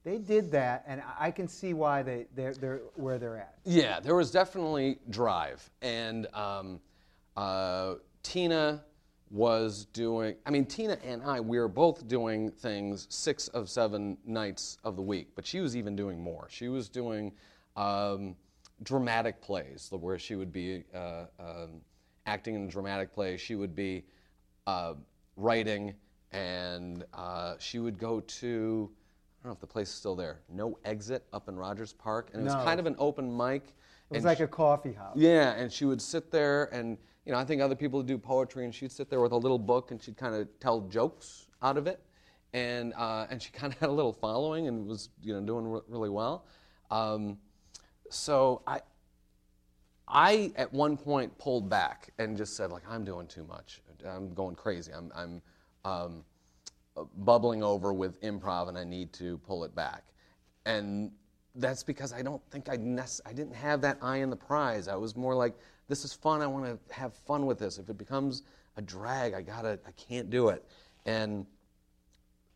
[0.10, 3.56] they did that, and I- can see why they they're, they're where they're at.
[3.63, 6.80] Yeah, there was definitely drive, and um,
[7.38, 8.84] uh, Tina
[9.30, 10.36] was doing.
[10.48, 14.95] I mean, Tina and I, we were both doing things six of seven nights of
[14.95, 16.48] the week, but she was even doing more.
[16.50, 17.32] She was doing
[17.76, 18.36] um,
[18.82, 21.82] dramatic plays where she would be uh, um,
[22.26, 23.38] acting in a dramatic play.
[23.38, 24.06] She would be
[24.65, 24.95] uh,
[25.38, 25.93] writing,
[26.32, 28.89] and uh, she would go to.
[29.39, 30.41] I don't know if the place is still there.
[30.49, 33.63] No exit up in Rogers Park, and it was kind of an open mic.
[33.63, 35.15] It was and like a coffee house.
[35.15, 38.17] yeah, and she would sit there, and you know, I think other people would do
[38.17, 41.47] poetry, and she'd sit there with a little book, and she'd kind of tell jokes
[41.62, 42.02] out of it,
[42.54, 45.67] and uh, and she kind of had a little following, and was you know doing
[45.67, 46.45] re- really well.
[46.91, 47.38] Um,
[48.10, 48.82] so I,
[50.06, 53.82] I at one point pulled back and just said like I'm doing too much.
[54.06, 54.91] I'm going crazy.
[54.91, 55.41] I'm I'm
[55.86, 56.25] um,
[57.17, 60.04] bubbling over with improv, and I need to pull it back.
[60.65, 61.12] And
[61.56, 64.88] that's because I don't think I nec- I didn't have that eye in the prize.
[64.88, 65.56] I was more like,
[65.88, 66.41] this is fun.
[66.41, 67.78] I want to have fun with this.
[67.78, 68.43] If it becomes
[68.78, 69.80] a drag, I gotta.
[69.88, 70.63] I can't do it.
[71.06, 71.45] And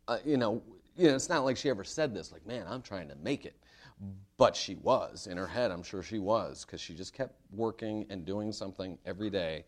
[0.08, 0.62] uh, you know,
[0.96, 2.32] you know, it's not like she ever said this.
[2.32, 3.56] Like, man, I'm trying to make it.
[4.38, 5.72] But she was in her head.
[5.72, 9.66] I'm sure she was because she just kept working and doing something every day,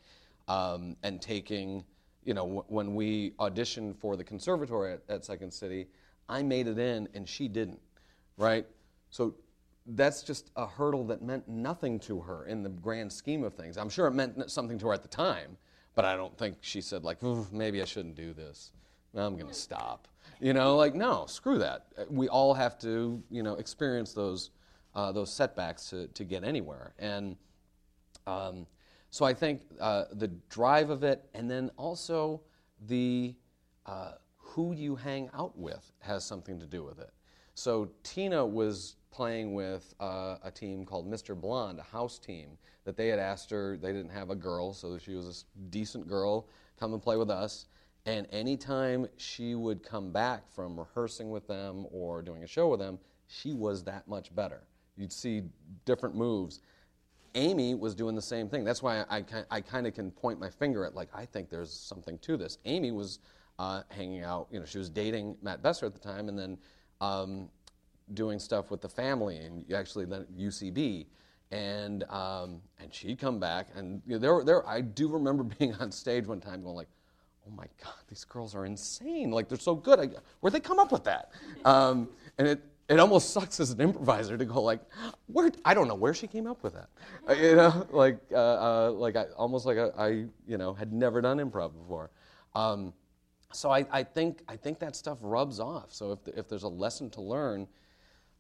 [0.48, 1.84] um, and taking.
[2.26, 5.88] You know, w- when we auditioned for the conservatory at, at Second City,
[6.28, 7.80] I made it in and she didn't,
[8.38, 8.66] right?
[9.10, 9.36] So
[9.86, 13.78] that's just a hurdle that meant nothing to her in the grand scheme of things.
[13.78, 15.58] I'm sure it meant something to her at the time,
[15.94, 18.72] but I don't think she said like, maybe I shouldn't do this.
[19.16, 20.08] I'm going to stop.
[20.42, 21.88] You know, like no, screw that.
[22.10, 24.50] We all have to, you know, experience those
[24.94, 26.94] uh, those setbacks to, to get anywhere.
[27.00, 27.36] And
[28.28, 28.66] um,
[29.10, 32.42] so I think uh, the drive of it, and then also
[32.88, 33.36] the
[33.86, 37.12] uh, who you hang out with has something to do with it.
[37.54, 41.40] So Tina was playing with uh, a team called Mr.
[41.40, 43.78] Blonde, a house team that they had asked her.
[43.78, 46.50] They didn't have a girl, so she was a decent girl.
[46.78, 47.68] Come and play with us.
[48.06, 52.80] And anytime she would come back from rehearsing with them or doing a show with
[52.80, 54.64] them, she was that much better.
[54.98, 55.44] You'd see
[55.86, 56.60] different moves.
[57.36, 58.64] Amy was doing the same thing.
[58.64, 61.72] That's why I, I, kind of can point my finger at, like, I think there's
[61.72, 62.58] something to this.
[62.66, 63.20] Amy was
[63.60, 66.58] uh, hanging out, you know, she was dating Matt Besser at the time and then
[67.02, 67.50] um,
[68.14, 71.06] doing stuff with the family and actually then UCB.
[71.52, 75.76] And, um, and she'd come back, and you know, there, there, I do remember being
[75.76, 76.90] on stage one time going, like,
[77.48, 79.30] oh my God, these girls are insane.
[79.30, 80.00] Like, they're so good.
[80.00, 81.32] I, where'd they come up with that?
[81.64, 84.82] Um, and it, it almost sucks as an improviser to go like,
[85.28, 85.52] where?
[85.64, 86.90] I don't know where she came up with that.
[87.28, 90.08] Uh, you know, like, uh, uh, like I, almost like I, I,
[90.48, 92.12] you know, had never done improv before.
[92.54, 92.94] Um,
[93.52, 95.94] so I, I think I think that stuff rubs off.
[95.94, 97.68] So if, if there's a lesson to learn,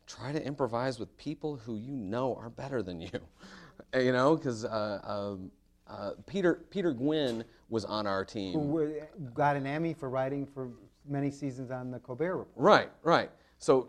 [0.08, 3.10] try to improvise with people who you know are better than you.
[3.96, 5.52] you know, because uh, um,
[5.88, 8.54] uh, Peter Peter Gwinn was on our team.
[8.54, 8.94] Who
[9.34, 10.70] got an Emmy for writing for
[11.08, 12.50] many seasons on the Colbert Report.
[12.56, 13.30] Right, right.
[13.58, 13.88] So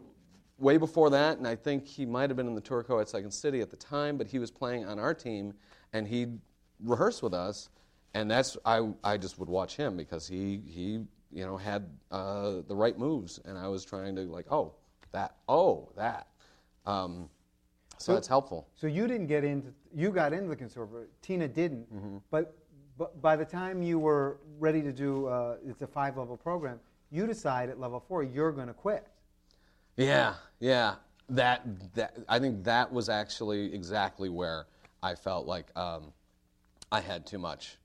[0.58, 3.30] way before that, and I think he might have been in the TourCo at Second
[3.30, 5.54] City at the time, but he was playing on our team,
[5.92, 6.38] and he'd
[6.82, 7.68] rehearse with us,
[8.14, 12.62] and that's I I just would watch him because he he you know had uh,
[12.66, 14.74] the right moves, and I was trying to like oh
[15.12, 16.28] that oh that,
[16.86, 17.28] um,
[17.98, 18.68] so that's helpful.
[18.74, 21.06] So you didn't get into, you got into the conservatory.
[21.22, 21.92] Tina didn't.
[21.94, 22.16] Mm-hmm.
[22.30, 22.56] But,
[22.98, 26.80] but by the time you were ready to do, uh, it's a five level program,
[27.10, 29.06] you decide at level four you're going to quit.
[29.96, 30.96] Yeah, yeah.
[31.28, 34.66] That that I think that was actually exactly where
[35.02, 36.12] I felt like um,
[36.92, 37.78] I had too much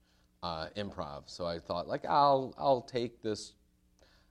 [0.44, 1.24] uh, improv.
[1.26, 3.54] So I thought like I'll I'll take this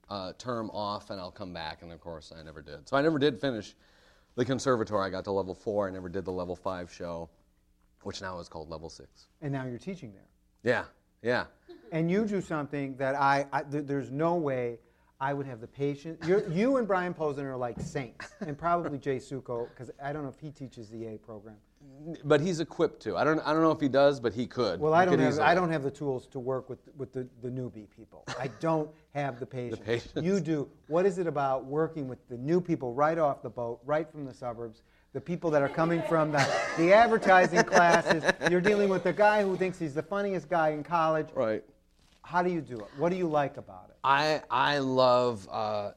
[0.09, 1.83] uh, term off and I'll come back.
[1.83, 2.88] And of course I never did.
[2.88, 3.74] So I never did finish
[4.37, 5.07] the conservatory.
[5.07, 5.88] I got to level four.
[5.88, 7.29] I never did the level five show,
[8.03, 9.26] which now is called level six.
[9.42, 10.29] And now you're teaching there.
[10.62, 10.85] Yeah,
[11.22, 11.44] yeah.
[11.92, 14.79] And you do something that I, I th- there's no way
[15.20, 16.26] I would have the patience.
[16.26, 20.22] You're, you and Brian Posen are like saints, and probably Jay Sukow, because I don't
[20.22, 21.56] know if he teaches the A program.
[22.24, 23.16] But he's equipped to.
[23.16, 24.80] I don't I don't know if he does, but he could.
[24.80, 25.44] Well, I don't have easily.
[25.44, 28.24] I don't have the tools to work with with the, the newbie people.
[28.38, 29.78] I don't have the patience.
[29.78, 30.24] the patience.
[30.24, 30.68] You do.
[30.88, 34.24] What is it about working with the new people right off the boat, right from
[34.24, 34.83] the suburbs?
[35.12, 36.46] The people that are coming from the,
[36.78, 38.22] the advertising classes.
[38.48, 41.28] You're dealing with the guy who thinks he's the funniest guy in college.
[41.35, 41.64] Right.
[42.22, 42.87] How do you do it?
[42.96, 43.89] What do you like about it?
[44.02, 45.92] I I love uh,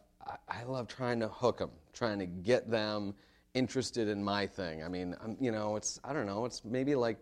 [0.48, 3.14] I- love trying to hook them, trying to get them
[3.54, 4.84] interested in my thing.
[4.84, 7.18] I mean, i you know, it's I don't know, it's maybe like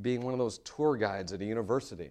[0.00, 2.10] being one of those tour guides at a university.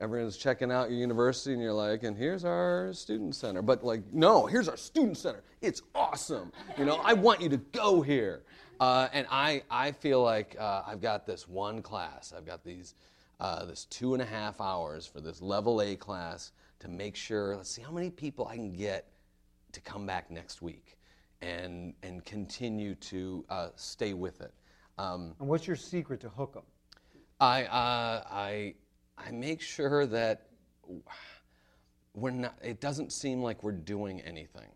[0.00, 3.62] Everyone's checking out your university, and you're like, and here's our student center.
[3.62, 5.44] But like, no, here's our student center.
[5.60, 6.50] It's awesome.
[6.76, 8.42] You know, I want you to go here.
[8.80, 12.32] Uh, and I I feel like uh, I've got this one class.
[12.36, 12.94] I've got these
[13.40, 17.56] uh, this two and a half hours for this level A class to make sure.
[17.56, 19.10] Let's see how many people I can get
[19.72, 20.98] to come back next week
[21.42, 24.52] and and continue to uh, stay with it.
[24.98, 26.64] Um, And what's your secret to hook them?
[27.40, 28.74] I uh, I
[29.18, 30.46] I make sure that
[32.14, 32.56] we're not.
[32.62, 34.68] It doesn't seem like we're doing anything.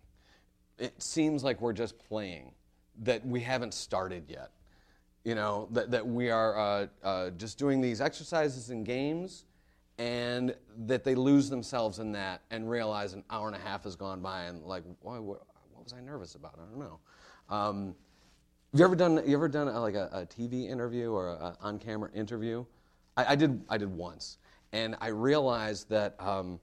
[0.78, 2.52] It seems like we're just playing.
[3.00, 4.50] That we haven't started yet.
[5.24, 9.44] You know that that we are uh, uh, just doing these exercises and games,
[9.98, 10.54] and
[10.86, 14.20] that they lose themselves in that and realize an hour and a half has gone
[14.20, 16.54] by and like, why, what, what was I nervous about?
[16.56, 17.00] I don't know.
[17.50, 17.94] Um,
[18.72, 19.22] have you ever done?
[19.26, 22.64] You ever done a, like a, a TV interview or a, a on-camera interview?
[23.16, 23.62] I, I did.
[23.68, 24.38] I did once,
[24.72, 26.60] and I realized that um,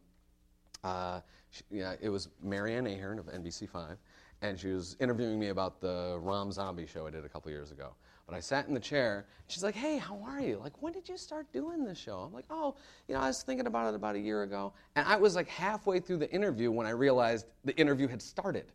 [0.84, 3.98] uh, she, yeah, it was Marianne Ahern of NBC5,
[4.44, 7.72] and she was interviewing me about the Rom Zombie show I did a couple years
[7.72, 7.96] ago.
[8.28, 9.28] But I sat in the chair.
[9.48, 10.58] She's like, "Hey, how are you?
[10.58, 12.76] Like, when did you start doing this show?" I'm like, "Oh,
[13.08, 15.48] you know, I was thinking about it about a year ago." And I was like
[15.48, 18.66] halfway through the interview when I realized the interview had started.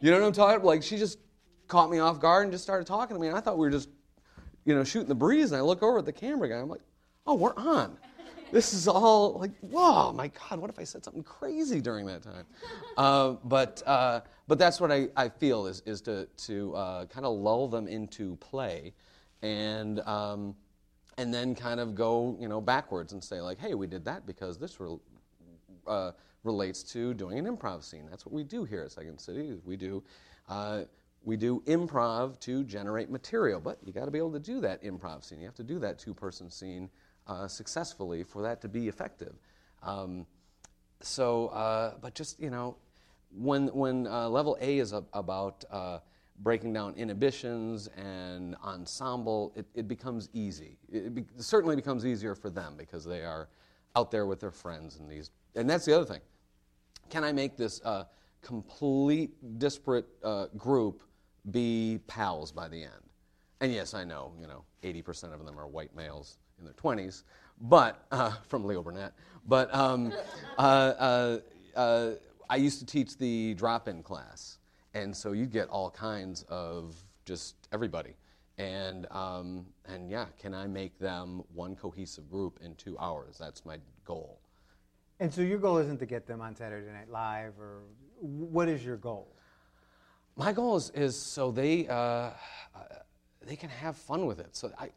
[0.00, 0.66] You know what I'm talking about?
[0.66, 1.18] Like, she just
[1.66, 3.28] caught me off guard and just started talking to me.
[3.28, 3.88] And I thought we were just,
[4.64, 5.52] you know, shooting the breeze.
[5.52, 6.56] And I look over at the camera guy.
[6.56, 6.80] I'm like,
[7.26, 7.98] oh, we're on.
[8.50, 12.22] This is all like, whoa, my God, what if I said something crazy during that
[12.22, 12.44] time?
[12.96, 17.24] Uh, but, uh, but that's what I, I feel is, is to, to uh, kind
[17.24, 18.92] of lull them into play
[19.40, 20.56] and, um,
[21.16, 24.26] and then kind of go, you know, backwards and say, like, hey, we did that
[24.26, 24.98] because this re-
[25.86, 26.10] uh,
[26.42, 28.04] relates to doing an improv scene.
[28.10, 29.54] That's what we do here at Second City.
[29.64, 30.02] We do
[30.48, 30.82] uh,
[31.24, 34.82] we do improv to generate material, but you got to be able to do that
[34.82, 35.40] improv scene.
[35.40, 36.88] You have to do that two-person scene
[37.28, 39.34] uh, successfully for that to be effective.
[39.82, 40.26] Um,
[41.00, 42.76] so, uh, but just you know,
[43.30, 45.98] when when uh, level A is a, about uh,
[46.40, 50.78] breaking down inhibitions and ensemble, it, it becomes easy.
[50.90, 53.48] It, be, certainly becomes easier for them because they are
[53.94, 55.30] out there with their friends and these.
[55.54, 56.20] And that's the other thing.
[57.10, 58.04] Can I make this uh,
[58.42, 60.06] complete disparate
[60.56, 61.02] group
[61.50, 62.92] be pals by the end?
[63.60, 67.22] And yes, I know, you know, 80% of them are white males in their 20s,
[67.60, 69.12] but uh, from Leo Burnett.
[69.46, 70.12] But um,
[70.58, 71.38] uh, uh,
[71.76, 72.10] uh,
[72.50, 74.58] I used to teach the drop-in class,
[74.94, 78.14] and so you get all kinds of just everybody.
[78.58, 83.36] And um, and yeah, can I make them one cohesive group in two hours?
[83.38, 84.40] That's my goal.
[85.20, 87.82] And so your goal isn't to get them on Saturday Night Live, or
[88.20, 89.28] what is your goal?
[90.36, 92.30] My goal is, is so they uh, uh,
[93.46, 94.56] they can have fun with it.
[94.56, 94.90] So I-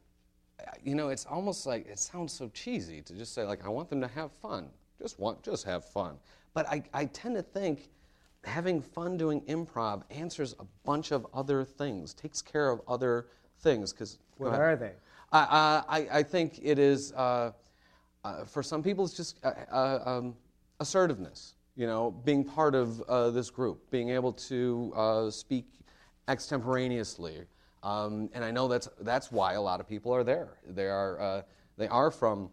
[0.84, 3.90] you know, it's almost like it sounds so cheesy to just say like I want
[3.90, 4.70] them to have fun.
[5.00, 6.18] Just want just have fun.
[6.54, 7.90] But I, I tend to think
[8.44, 13.28] having fun doing improv answers a bunch of other things, takes care of other
[13.60, 13.94] things.
[13.94, 14.92] Because What are they?
[15.32, 17.52] I, I, I- I think it is, uh,
[18.24, 20.36] uh, for some people, it's just uh, uh, um,
[20.80, 25.66] assertiveness, you know, being part of uh, this group, being able to uh, speak
[26.28, 27.42] extemporaneously.
[27.84, 30.60] Um, and I know that's, that's why a lot of people are there.
[30.68, 31.42] They are, uh,
[31.78, 32.50] they are from,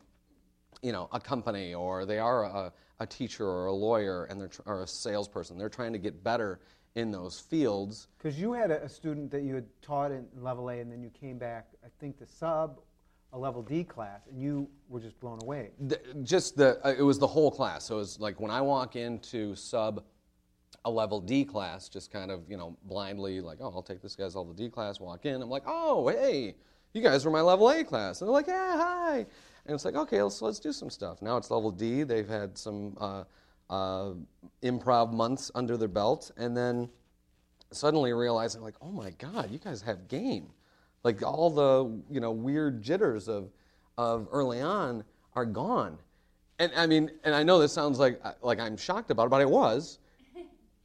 [0.82, 4.48] you know, a company or they are a, a teacher or a lawyer and they're
[4.48, 5.58] tr- or a salesperson.
[5.58, 6.60] They're trying to get better
[6.94, 8.08] in those fields.
[8.18, 11.02] Because you had a, a student that you had taught in level A, and then
[11.02, 12.80] you came back, I think, to sub
[13.32, 15.70] a level D class, and you were just blown away.
[15.78, 17.84] The, just the uh, it was the whole class.
[17.84, 20.04] So it was like when I walk into sub
[20.84, 24.16] a level D class, just kind of you know blindly like, oh, I'll take this
[24.16, 25.00] guy's level D class.
[25.00, 26.54] Walk in, I'm like, oh, hey,
[26.92, 29.94] you guys were my level A class, and they're like, yeah, hi, and it's like,
[29.94, 31.20] okay, let's let's do some stuff.
[31.20, 32.02] Now it's level D.
[32.02, 33.24] They've had some uh,
[33.70, 34.12] uh,
[34.62, 36.88] improv months under their belt, and then
[37.70, 40.48] suddenly realizing like, oh my God, you guys have game.
[41.04, 43.50] Like all the you know weird jitters of
[43.96, 45.04] of early on
[45.34, 45.98] are gone.
[46.58, 49.40] And I mean, and I know this sounds like like I'm shocked about it, but
[49.40, 49.98] I was.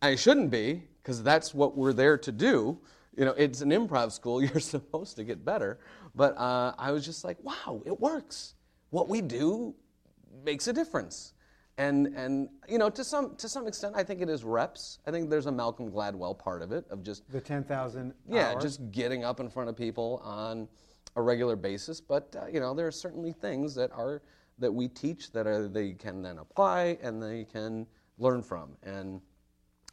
[0.04, 2.78] I shouldn't be because that's what we're there to do.
[3.16, 4.44] You know, it's an improv school.
[4.44, 5.80] You're supposed to get better.
[6.14, 8.56] But uh, I was just like, wow, it works.
[8.90, 9.74] What we do
[10.44, 11.34] makes a difference.
[11.78, 15.00] And and you know, to some to some extent, I think it is reps.
[15.08, 18.92] I think there's a Malcolm Gladwell part of it of just The 10,000 yeah, just
[18.92, 20.68] getting up in front of people on
[21.16, 22.00] a regular basis.
[22.00, 24.22] But uh, you know, there are certainly things that are
[24.60, 27.88] that we teach that are, they can then apply and they can
[28.20, 28.78] learn from.
[28.84, 29.20] And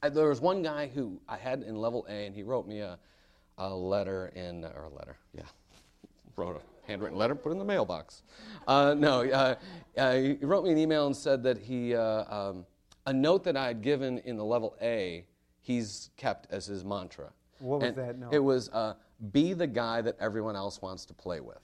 [0.03, 2.81] I, there was one guy who I had in level A, and he wrote me
[2.81, 2.99] a,
[3.59, 5.43] a letter in or a letter, yeah,
[6.37, 8.23] wrote a handwritten letter, put it in the mailbox.
[8.67, 9.55] Uh, no, uh,
[9.99, 12.65] uh, he wrote me an email and said that he uh, um,
[13.07, 15.27] a note that I had given in the level A,
[15.61, 17.31] he's kept as his mantra.
[17.59, 18.33] What was And that note?
[18.33, 18.95] It was uh,
[19.33, 21.59] be the guy that everyone else wants to play with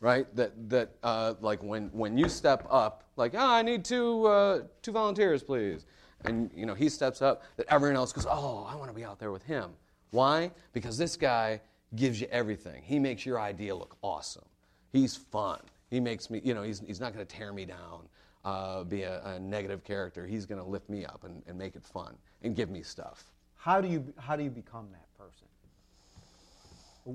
[0.00, 0.26] right?
[0.36, 4.62] That that uh, like when when you step up, like oh, I need two uh,
[4.82, 5.86] two volunteers, please,
[6.26, 9.04] and you know he steps up, that everyone else goes, oh, I want to be
[9.04, 9.70] out there with him.
[10.10, 10.50] Why?
[10.72, 11.60] Because this guy
[11.94, 12.82] gives you everything.
[12.84, 14.44] He makes your idea look awesome.
[14.92, 15.60] He's fun.
[15.90, 18.08] He makes me, you know, he's he's not going to tear me down,
[18.44, 20.26] uh, be a, a negative character.
[20.26, 23.24] He's going to lift me up and, and make it fun and give me stuff.
[23.56, 25.46] How do you how do you become that person?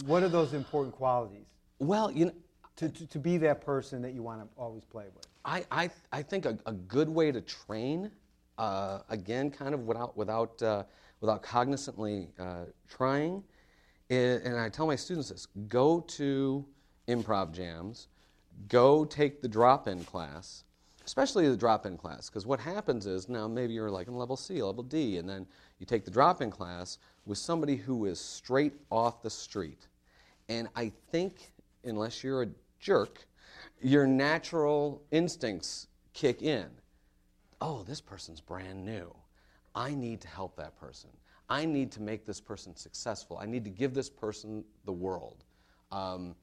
[0.05, 1.47] What are those important qualities
[1.79, 2.33] Well, you know.
[2.77, 5.27] to, to, to be that person that you want to always play with?
[5.43, 8.09] I, I, I think a, a good way to train,
[8.61, 10.83] uh, again, kind of without, without, uh,
[11.19, 13.43] without cognizantly uh, trying,
[14.11, 16.65] and I tell my students this go to
[17.07, 18.09] improv jams,
[18.67, 20.65] go take the drop in class,
[21.05, 24.37] especially the drop in class, because what happens is now maybe you're like in level
[24.37, 25.47] C, level D, and then
[25.79, 29.87] you take the drop in class with somebody who is straight off the street.
[30.49, 33.25] And I think, unless you're a jerk,
[33.81, 36.69] your natural instincts kick in.
[37.61, 39.15] Oh, this person's brand new.
[39.75, 41.11] I need to help that person.
[41.47, 43.37] I need to make this person successful.
[43.37, 45.43] I need to give this person the world.
[45.91, 46.35] Um,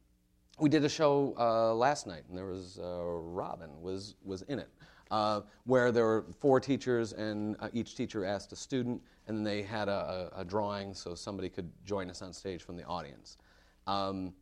[0.60, 4.60] we did a show uh, last night, and there was uh, Robin was was in
[4.60, 4.68] it,
[5.10, 9.44] uh, where there were four teachers, and uh, each teacher asked a student, and then
[9.44, 12.84] they had a, a, a drawing so somebody could join us on stage from the
[12.84, 13.38] audience.
[13.86, 14.34] Um,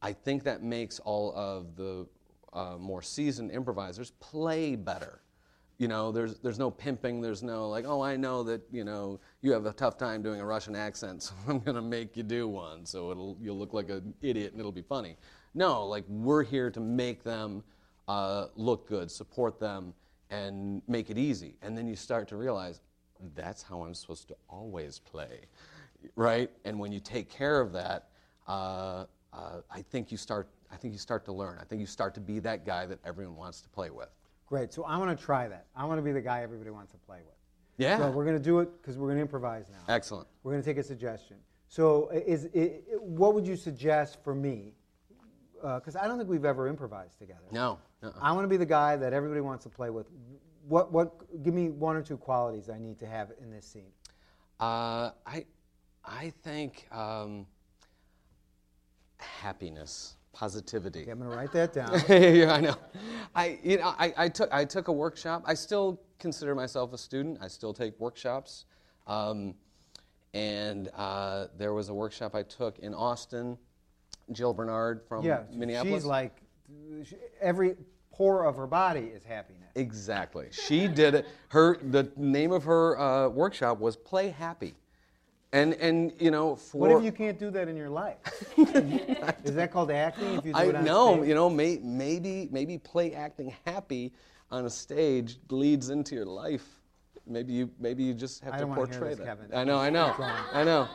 [0.00, 2.06] I think that makes all of the
[2.52, 5.20] uh, more seasoned improvisers play better.
[5.78, 7.20] You know, there's there's no pimping.
[7.20, 10.40] There's no like, oh, I know that you know you have a tough time doing
[10.40, 12.86] a Russian accent, so I'm gonna make you do one.
[12.86, 15.16] So it'll you'll look like an idiot and it'll be funny.
[15.54, 17.62] No, like we're here to make them
[18.08, 19.94] uh, look good, support them,
[20.30, 21.56] and make it easy.
[21.62, 22.80] And then you start to realize
[23.34, 25.40] that's how I'm supposed to always play.
[26.16, 26.50] right?
[26.64, 28.08] And when you take care of that,
[28.46, 30.48] uh, uh, I think you start.
[30.72, 31.58] I think you start to learn.
[31.60, 34.08] I think you start to be that guy that everyone wants to play with.
[34.54, 34.72] Great.
[34.72, 35.66] So I want to try that.
[35.74, 37.34] I want to be the guy everybody wants to play with.
[37.76, 37.98] Yeah.
[37.98, 39.92] So we're going to do it because we're going to improvise now.
[39.92, 40.28] Excellent.
[40.44, 41.38] We're going to take a suggestion.
[41.66, 42.48] So, is,
[43.00, 44.74] what would you suggest for me?
[45.60, 47.48] Because I don't think we've ever improvised together.
[47.50, 47.80] No.
[48.00, 48.12] uh-uh.
[48.22, 50.06] I want to be the guy that everybody wants to play with.
[50.68, 53.90] What, what, give me one or two qualities I need to have in this scene.
[54.60, 55.46] Uh, I,
[56.04, 57.48] I think um,
[59.18, 61.02] happiness, positivity.
[61.02, 61.92] Okay, I'm going to write that down.
[62.08, 62.76] yeah, I know.
[63.34, 65.42] I, you know, I, I took I took a workshop.
[65.46, 67.38] I still consider myself a student.
[67.40, 68.66] I still take workshops,
[69.06, 69.54] um,
[70.34, 73.56] and uh, there was a workshop I took in Austin.
[74.32, 76.02] Jill Bernard from yeah, Minneapolis.
[76.02, 76.40] she's like,
[77.40, 77.76] every
[78.10, 79.70] pore of her body is happiness.
[79.74, 80.48] exactly.
[80.50, 81.26] She did it.
[81.48, 84.74] Her the name of her uh, workshop was Play Happy,
[85.54, 88.18] and and you know for What if you can't do that in your life?
[89.44, 90.34] is that called acting?
[90.34, 91.28] If you do I it on know, stage?
[91.28, 94.12] you know, may, maybe maybe play acting happy
[94.50, 96.66] on a stage leads into your life.
[97.26, 99.26] Maybe you maybe you just have I to don't wanna hear portray this, that.
[99.26, 99.54] Kevin.
[99.54, 100.12] I know, I know,
[100.52, 100.88] I know.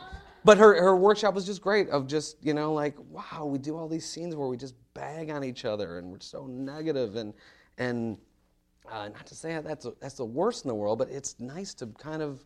[0.44, 1.88] But her her workshop was just great.
[1.88, 5.30] Of just you know like wow, we do all these scenes where we just bag
[5.30, 7.32] on each other and we're so negative and
[7.78, 8.18] and
[8.90, 11.72] uh, not to say that's a, that's the worst in the world, but it's nice
[11.74, 12.44] to kind of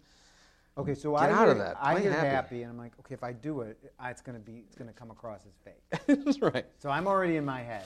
[0.77, 1.77] Okay, so Get I out of that.
[1.81, 2.29] I Play hear happy.
[2.29, 2.62] happy.
[2.62, 5.11] and I'm like, okay, if I do it, I- it's gonna be, it's gonna come
[5.11, 6.25] across as fake.
[6.25, 6.66] that's right.
[6.79, 7.85] so I'm already in my head.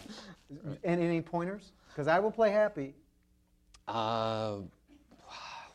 [0.85, 1.73] And any pointers?
[1.89, 2.95] Because I will play happy.
[3.87, 4.65] Uh, wow,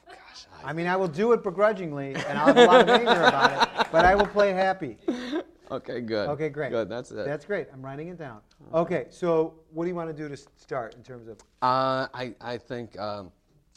[0.08, 2.90] gosh, I, I mean, I will do it begrudgingly, and I'll have a lot of
[2.90, 3.52] anger about
[3.82, 3.88] it.
[3.92, 4.98] But I will play happy.
[5.72, 6.30] okay, good.
[6.30, 6.72] Okay, great.
[6.72, 6.90] Good.
[6.90, 7.26] That's it.
[7.26, 7.68] That's great.
[7.74, 8.42] I'm writing it down.
[8.74, 11.38] Okay, so what do you want to do to s- start in terms of?
[11.62, 13.32] Uh, I, I think um,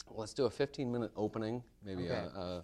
[0.09, 2.05] let's do a 15 minute opening, maybe.
[2.09, 2.23] Okay.
[2.35, 2.61] Uh, uh,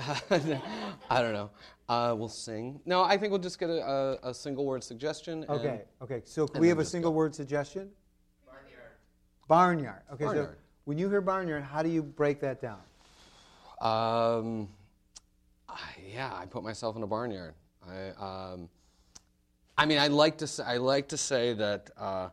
[1.10, 1.50] I don't know.
[1.88, 2.80] Uh, we'll sing.
[2.86, 5.42] No, I think we'll just get a, a, a single word suggestion.
[5.42, 6.22] and- Okay, okay.
[6.24, 7.90] So can we have a just single word suggestion?
[8.46, 8.92] Barnyard.
[9.48, 10.02] Barnyard.
[10.14, 10.48] Okay, so
[10.84, 12.78] when you hear barnyard, how do you break that down?
[13.80, 14.68] Um,
[15.68, 15.78] I,
[16.12, 17.54] yeah, I put myself in a barnyard.
[17.88, 18.08] I,
[18.52, 18.68] um,
[19.78, 21.90] I mean, I like to say, I like to say that.
[21.96, 22.28] Uh,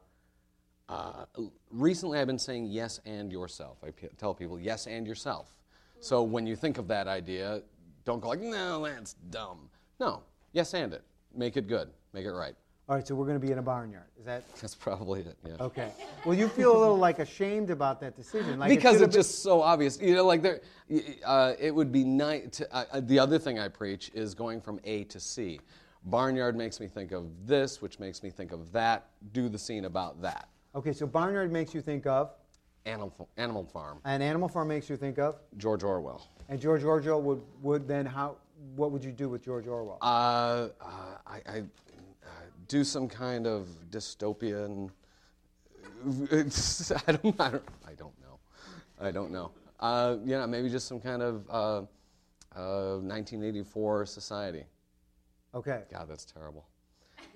[0.89, 1.25] uh,
[1.71, 3.77] recently, I've been saying yes and yourself.
[3.85, 5.51] I p- tell people yes and yourself.
[5.99, 7.61] So when you think of that idea,
[8.05, 9.69] don't go like, no, that's dumb.
[9.99, 10.23] No,
[10.53, 11.03] yes and it.
[11.35, 11.89] Make it good.
[12.13, 12.55] Make it right.
[12.89, 14.05] All right, so we're going to be in a barnyard.
[14.17, 15.37] Is that That's probably it.
[15.45, 15.55] Yeah.
[15.59, 15.91] okay?
[16.25, 19.61] Well, you feel a little like ashamed about that decision, like because it's just so
[19.61, 19.99] obvious.
[19.99, 20.61] You know, like there,
[21.25, 22.47] uh, it would be nice.
[22.51, 25.59] To, uh, uh, the other thing I preach is going from A to C.
[26.05, 29.07] Barnyard makes me think of this, which makes me think of that.
[29.33, 30.47] Do the scene about that.
[30.73, 30.93] okay.
[30.93, 32.31] So barnyard makes you think of,
[32.87, 36.25] Animal, Animal Farm, and Animal Farm makes you think of, George Orwell.
[36.49, 38.37] and George Orwell would would then how?
[38.75, 39.99] What would you do with George Orwell?
[40.01, 40.87] Uh, uh,
[41.27, 42.29] I, I uh,
[42.67, 44.89] do some kind of dystopian.
[47.07, 47.63] I don't, I don't.
[47.87, 48.39] I don't know.
[48.99, 49.51] I don't know.
[49.79, 51.77] Uh, yeah, maybe just some kind of uh,
[52.55, 54.63] uh, 1984 society.
[55.53, 55.83] okay.
[55.91, 56.65] God, that's terrible.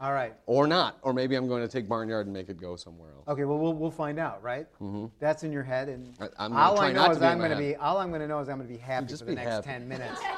[0.00, 0.32] All right.
[0.46, 0.98] Or not.
[1.02, 3.28] Or maybe I'm going to take Barnyard and make it go somewhere else.
[3.28, 4.66] Okay, well, we'll, we'll find out, right?
[4.80, 5.06] Mm-hmm.
[5.18, 7.20] That's in your head, and I- I'm gonna all try I know not is to
[7.20, 7.72] be in I'm my going to head.
[7.74, 7.76] be.
[7.76, 9.36] All I'm going to know is I'm going to be happy Just for the be
[9.36, 9.66] next happy.
[9.66, 10.20] ten minutes.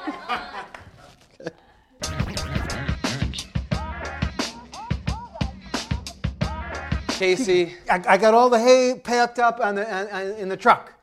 [7.07, 10.57] Casey, I, I got all the hay packed up on the on, on, in the
[10.57, 10.93] truck.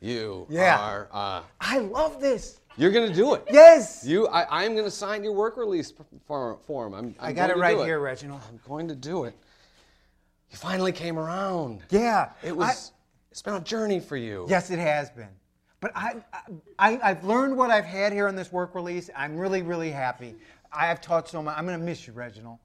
[0.00, 0.78] you Yeah.
[0.78, 1.08] are.
[1.10, 2.60] Uh, I love this.
[2.76, 3.44] You're going to do it.
[3.50, 4.04] Yes.
[4.04, 5.92] You, I, I'm going to sign your work release
[6.26, 6.58] form.
[6.68, 8.40] I'm, I'm I got it right here, Reginald.
[8.48, 9.34] I'm going to do it.
[10.50, 11.82] You finally came around.
[11.90, 12.30] Yeah.
[12.42, 12.92] It was.
[13.30, 14.46] it's been a journey for you.
[14.48, 15.28] Yes, it has been.
[15.80, 16.14] But I,
[16.78, 19.10] I, I've learned what I've had here on this work release.
[19.16, 20.34] I'm really, really happy.
[20.72, 21.56] I have taught so much.
[21.56, 22.58] I'm going to miss you, Reginald.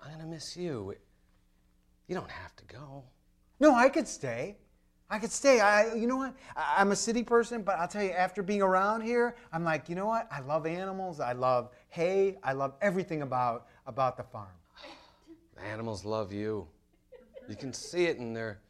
[0.00, 0.94] I'm going to miss you.
[2.08, 3.04] You don't have to go.
[3.60, 4.56] No, I could stay.
[5.08, 5.60] I could stay.
[5.60, 6.34] I, you know what?
[6.56, 9.88] I, I'm a city person, but I'll tell you, after being around here, I'm like,
[9.88, 10.26] you know what?
[10.32, 11.20] I love animals.
[11.20, 12.38] I love hay.
[12.42, 14.48] I love everything about about the farm.
[15.54, 16.66] The animals love you.
[17.48, 18.60] You can see it in their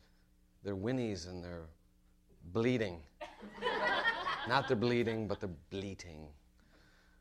[0.63, 1.63] their whinnies and their
[2.53, 3.01] bleeding.
[4.49, 6.29] Not their bleeding, but their bleating.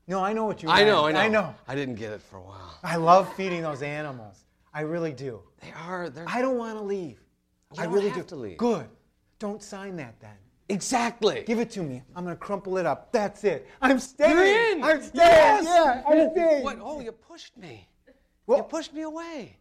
[0.08, 0.70] No, I know what you.
[0.70, 1.20] I know, I know.
[1.20, 1.56] I know.
[1.68, 2.78] I didn't get it for a while.
[2.84, 4.44] I love feeding those animals.
[4.74, 5.42] I really do.
[5.62, 6.10] They are.
[6.10, 7.20] They're I don't want to leave.
[7.76, 8.36] You I really have do.
[8.36, 8.58] to leave.
[8.58, 8.88] Good.
[9.40, 10.38] Don't sign that then.
[10.70, 11.44] exactly.
[11.46, 12.02] Give it to me.
[12.16, 13.12] I'm gonna crumple it up.
[13.12, 13.68] That's it.
[13.82, 14.32] I'm staying.
[14.32, 14.84] You're in.
[14.84, 15.14] I'm staying.
[15.16, 15.66] Yes.
[15.66, 16.64] Yeah, I'm oh, staying.
[16.64, 16.78] What?
[16.82, 17.88] Oh, you pushed me.
[18.48, 19.58] Well- you pushed me away.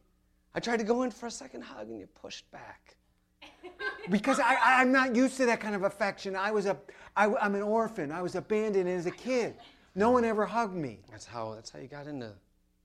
[0.55, 2.97] I tried to go in for a second hug and you pushed back.
[4.11, 6.37] Because I, I, I'm not used to that kind of affection.
[6.37, 6.77] I was a,
[7.17, 8.13] I, I'm an orphan.
[8.13, 9.55] I was abandoned as a kid.
[9.95, 11.01] No one ever hugged me.
[11.11, 12.33] That's how that's how you got into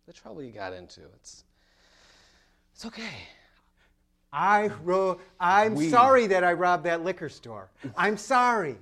[0.07, 1.01] the trouble you got into.
[1.15, 1.43] It's
[2.73, 3.27] it's okay.
[4.31, 7.69] I ro- I'm We- sorry that I robbed that liquor store.
[7.97, 8.77] I'm sorry.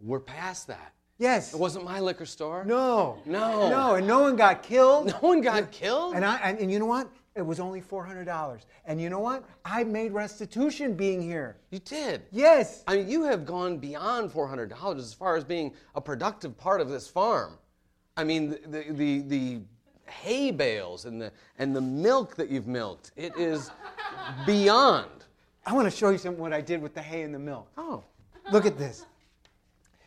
[0.00, 0.92] We're past that.
[1.18, 1.54] Yes.
[1.54, 2.64] It wasn't my liquor store.
[2.64, 3.18] No.
[3.24, 3.68] No.
[3.70, 5.06] No, and no one got killed.
[5.08, 6.14] No one got killed.
[6.16, 7.08] And I and, and you know what?
[7.36, 8.62] It was only four hundred dollars.
[8.84, 9.44] And you know what?
[9.64, 11.56] I made restitution being here.
[11.70, 12.22] you did.
[12.32, 12.82] Yes.
[12.88, 16.58] I mean, you have gone beyond four hundred dollars as far as being a productive
[16.58, 17.56] part of this farm.
[18.16, 19.60] I mean, the, the the the
[20.06, 23.12] hay bales and the and the milk that you've milked.
[23.16, 23.70] It is
[24.46, 25.08] beyond.
[25.64, 27.68] I want to show you some what I did with the hay and the milk.
[27.76, 28.02] Oh,
[28.50, 29.06] Look at this.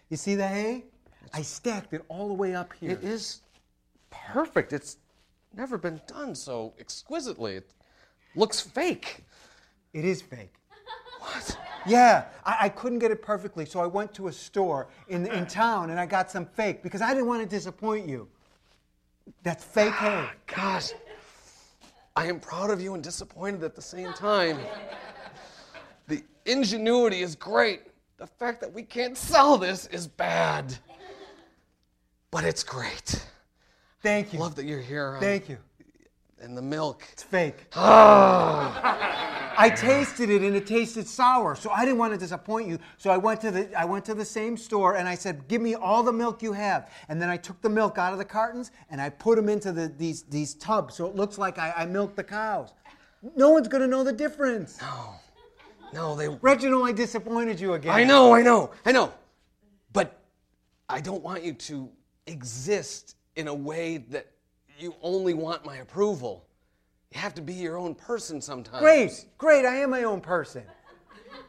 [0.09, 0.83] You see the hay?
[1.33, 2.91] I stacked it all the way up here.
[2.91, 3.41] it is
[4.09, 4.73] perfect.
[4.73, 4.97] It's
[5.55, 7.55] never been done so exquisitely.
[7.55, 7.71] It
[8.35, 9.23] looks fake.
[9.93, 10.53] It is fake.
[11.19, 11.57] What?
[11.87, 15.45] Yeah, I, I couldn't get it perfectly, so I went to a store in, in
[15.47, 18.27] town and I got some fake because I didn't want to disappoint you.
[19.43, 20.27] That's fake hay.
[20.47, 20.91] Gosh,
[22.15, 24.57] I am proud of you and disappointed at the same time.
[26.07, 27.81] The ingenuity is great.
[28.17, 30.77] The fact that we can't sell this is bad.
[32.31, 33.25] But it's great.
[34.01, 34.39] Thank you.
[34.39, 35.15] Love that you're here.
[35.15, 35.57] um, Thank you.
[36.41, 37.03] And the milk.
[37.11, 37.65] It's fake.
[37.75, 42.79] Ah, I tasted it and it tasted sour, so I didn't want to disappoint you.
[42.97, 45.61] So I went to the I went to the same store and I said, "Give
[45.61, 48.25] me all the milk you have." And then I took the milk out of the
[48.25, 51.73] cartons and I put them into the, these these tubs, so it looks like I,
[51.75, 52.73] I milked the cows.
[53.35, 54.79] No one's gonna know the difference.
[54.81, 55.15] no,
[55.93, 56.27] No, they.
[56.27, 57.93] Reginald, I disappointed you again.
[57.95, 59.13] I know, I know, I know.
[59.93, 60.19] But
[60.89, 61.89] I don't want you to
[62.27, 64.27] exist in a way that
[64.77, 66.45] you only want my approval.
[67.15, 68.81] You have to be your own person sometimes.
[68.81, 69.65] Great, great.
[69.65, 70.63] I am my own person.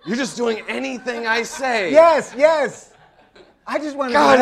[0.07, 1.91] You're just doing anything I say.
[1.91, 2.93] Yes, yes.
[3.67, 4.39] I just want to God, be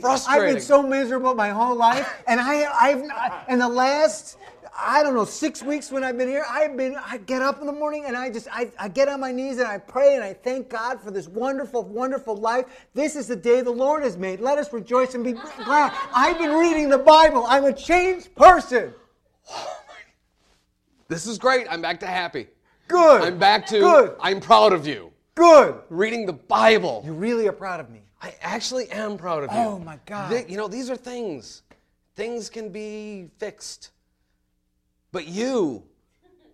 [0.00, 0.26] that's happy.
[0.26, 4.36] I've been so miserable my whole life, and I, I've, in the last,
[4.76, 7.68] I don't know, six weeks when I've been here, I've been, I get up in
[7.68, 10.24] the morning and I just, I, I get on my knees and I pray and
[10.24, 12.64] I thank God for this wonderful, wonderful life.
[12.94, 14.40] This is the day the Lord has made.
[14.40, 15.96] Let us rejoice and be glad.
[16.12, 17.44] I've been reading the Bible.
[17.46, 18.92] I'm a changed person.
[21.08, 21.66] This is great.
[21.70, 22.48] I'm back to happy.
[22.88, 23.22] Good.
[23.22, 24.16] I'm back to Good.
[24.20, 25.12] I'm proud of you.
[25.34, 25.80] Good.
[25.88, 27.02] Reading the Bible.
[27.04, 28.02] You really are proud of me.
[28.22, 29.58] I actually am proud of you.
[29.58, 30.30] Oh, my God.
[30.30, 31.62] Th- you know, these are things.
[32.16, 33.90] Things can be fixed.
[35.12, 35.82] But you,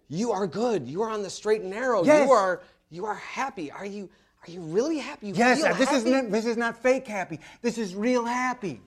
[0.09, 0.89] you are good.
[0.89, 2.05] You are on the straight and narrow.
[2.05, 2.27] Yes.
[2.27, 3.71] You are you are happy.
[3.71, 4.11] Are you
[4.47, 5.29] are you really happy?
[5.29, 7.41] You Yes, this is not, this is not fake happy.
[7.63, 8.81] This is real happy.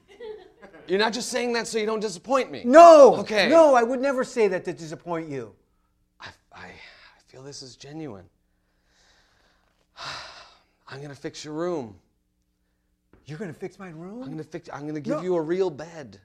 [0.88, 2.64] You're not just saying that so you don't disappoint me.
[2.66, 3.16] No.
[3.18, 3.50] Okay.
[3.50, 5.54] No, I would never say that to disappoint you.
[6.20, 6.72] I, I, I
[7.28, 8.26] feel this is genuine.
[10.88, 11.96] I'm gonna fix your room.
[13.26, 14.22] You're gonna fix my room?
[14.24, 14.70] I'm gonna fix.
[14.72, 15.22] I'm gonna give No.
[15.24, 16.20] you a real bed.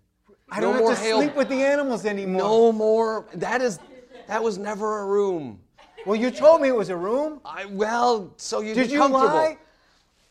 [0.51, 2.39] I don't have to hail- sleep with the animals anymore.
[2.41, 3.27] No more.
[3.35, 3.79] That is.
[4.27, 5.61] That was never a room.
[6.07, 7.41] Well, you told me it was a room.
[7.45, 8.33] I well.
[8.37, 9.27] So you Did you comfortable.
[9.29, 9.59] lie?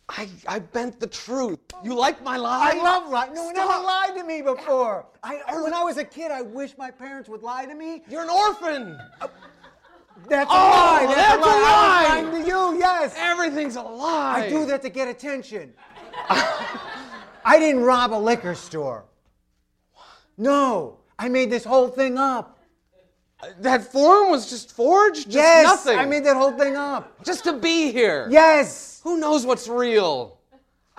[0.10, 1.60] I I bent the truth.
[1.84, 2.72] You like my lie?
[2.74, 3.34] I love lying.
[3.34, 5.06] No one ever lied to me before.
[5.24, 8.04] I, when I was a kid, I wish my parents would lie to me.
[8.10, 8.98] You're an orphan.
[10.30, 11.06] That's a Oh, lie.
[11.06, 11.58] That's, that's a lie.
[11.58, 12.08] a lie.
[12.10, 12.80] I'm lying to you.
[12.80, 13.14] Yes.
[13.18, 14.46] Everything's a lie.
[14.46, 15.74] I do that to get attention.
[16.30, 19.06] I didn't rob a liquor store.
[20.38, 22.57] No, I made this whole thing up.
[23.60, 25.26] That form was just forged.
[25.26, 25.98] Just yes, nothing.
[26.00, 27.24] I made that whole thing up.
[27.24, 28.28] just to be here.
[28.32, 29.00] Yes.
[29.04, 30.38] Who knows what's real?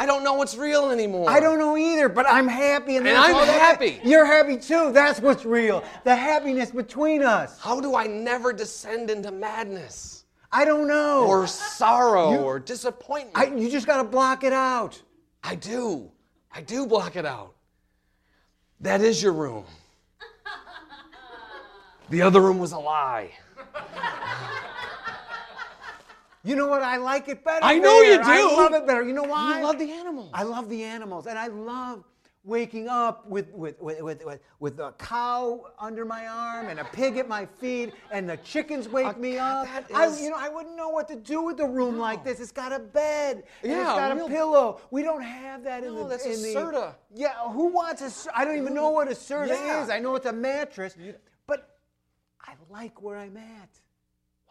[0.01, 1.29] I don't know what's real anymore.
[1.29, 4.01] I don't know either, but I'm happy, and, And I'm happy.
[4.05, 4.93] You're happy too.
[4.93, 5.83] That's what's real.
[6.05, 7.59] The happiness between us.
[7.59, 11.27] How do I never descend into madness I don't know.
[11.27, 13.37] or sorrow You- or disappointment?
[13.37, 15.03] I, you just got to block it out.
[15.43, 16.13] I do.
[16.53, 17.55] I do block it out.
[18.81, 19.65] That is your room.
[22.11, 23.31] The other room was a lie.
[26.45, 26.83] You know what?
[26.83, 27.65] I like it better.
[27.65, 28.23] I know you do.
[28.25, 29.03] I love it better.
[29.03, 29.59] You know why?
[29.59, 30.31] You love the animals.
[30.33, 32.05] I love the animals, and I love
[32.45, 37.19] waking up with with with with, with, a cow under my arm and a pig
[37.19, 39.85] at my feet, and the chickens wake A me cow- up.
[39.95, 42.41] I, you know, I wouldn't know what to do with a room like this.
[42.41, 43.43] It's got a bed.
[43.63, 44.81] Yeah, it's got real- a pillow.
[44.91, 46.11] We don't have that in No, the.
[46.11, 48.39] that's a in the, Yeah, who wants a?
[48.39, 49.83] I don't even know what a Serta Yeah.
[49.83, 49.91] is.
[49.91, 50.97] I know it's a mattress,
[52.71, 53.71] like where I'm at.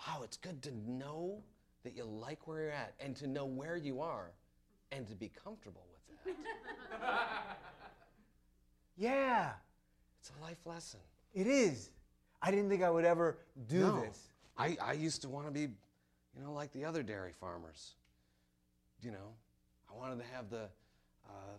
[0.07, 1.41] wow, it's good to know
[1.83, 4.31] that you like where you're at and to know where you are
[4.91, 5.85] and to be comfortable
[6.25, 7.57] with that.
[8.99, 9.51] Yeah,
[10.19, 10.99] It's a life lesson.
[11.35, 11.91] it is.
[12.41, 13.37] I didn't think I would ever
[13.67, 14.01] do No.
[14.01, 14.29] this.
[14.57, 17.93] I, I used to want to be, you know, like the other dairy farmers.
[19.01, 19.33] You know,
[19.91, 20.63] I wanted to have the,
[21.27, 21.57] uh,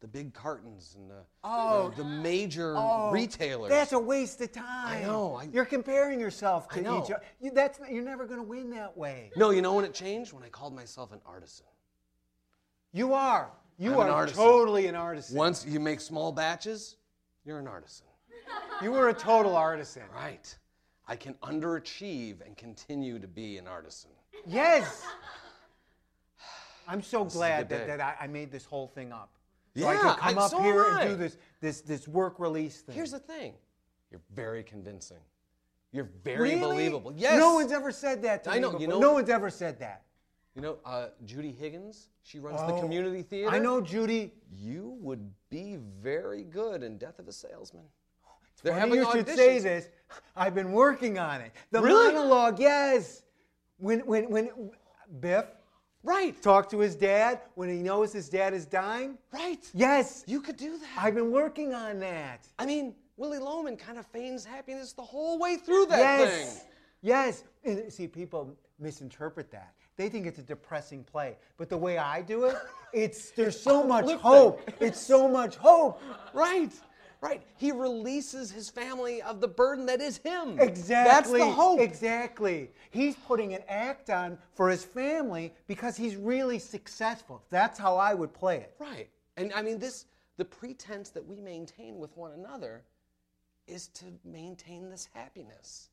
[0.00, 1.90] the big cartons and the Oh.
[1.90, 3.70] the, the major Oh, retailers.
[3.70, 4.64] That's a waste of time.
[4.98, 7.20] I know, I- you're comparing yourself to each other.
[7.40, 9.32] You, that's you're never going to win that way.
[9.36, 10.32] no, you know when it changed?
[10.32, 11.66] When I called myself an artisan.
[12.92, 13.50] You are.
[13.76, 14.42] You I'm an are artisan.
[14.44, 15.36] totally an artisan.
[15.36, 16.96] Once you make small batches,
[17.44, 18.06] you're an artisan.
[18.82, 20.04] You were a total artisan.
[20.14, 20.56] Right.
[21.08, 24.10] I can underachieve and continue to be an artisan.
[24.46, 25.04] Yes.
[26.88, 29.30] I'm so is a glad that, that I, I made this whole thing up.
[29.78, 32.38] So I Yeah, could come I- up so here and do this, this, this work
[32.38, 32.94] release thing.
[32.94, 33.54] Here's the thing
[34.10, 35.18] you're very convincing.
[35.92, 36.60] You're very Really?
[36.60, 37.12] believable.
[37.16, 37.38] Yes.
[37.38, 38.60] No one's ever said that to I me.
[38.60, 40.02] know, you know- no one's ever said that.
[40.54, 43.50] You know, uh, Judy Higgins, she runs the Oh, community theater.
[43.50, 44.32] I know, Judy.
[44.50, 47.84] You would be very good in Death of a Salesman.
[48.62, 49.88] They're having you should say this.
[50.34, 51.52] I've been working on it.
[51.70, 52.12] The Really?
[52.12, 53.22] monologue, yes.
[53.76, 54.72] When when when
[55.20, 55.46] Biff
[56.04, 56.40] Right.
[56.42, 59.18] Talk to his dad when he knows his dad is dying.
[59.32, 59.68] Right.
[59.74, 60.88] Yes, You could do that.
[60.96, 62.46] I've been working on that.
[62.58, 66.68] I mean, Willy Loman kind of feigns happiness the whole way through that yes, thing.
[67.02, 67.44] yes.
[67.64, 69.74] And see, people misinterpret that.
[69.96, 72.56] They think it's a depressing play, but the way I do it,
[72.92, 74.70] it's there's so much hope.
[74.80, 76.00] It's so much hope.
[76.32, 76.70] Right.
[77.20, 77.42] Right.
[77.56, 80.58] He releases his family of the burden that is him.
[80.60, 81.40] Exactly.
[81.40, 81.80] That's the hope.
[81.80, 82.70] Exactly.
[82.90, 87.42] He's putting an act on for his family because he's really successful.
[87.50, 88.74] That's how I would play it.
[88.78, 89.08] Right.
[89.36, 90.06] And I mean, this,
[90.36, 92.84] the pretense that we maintain with one another
[93.66, 95.90] is to maintain this happiness.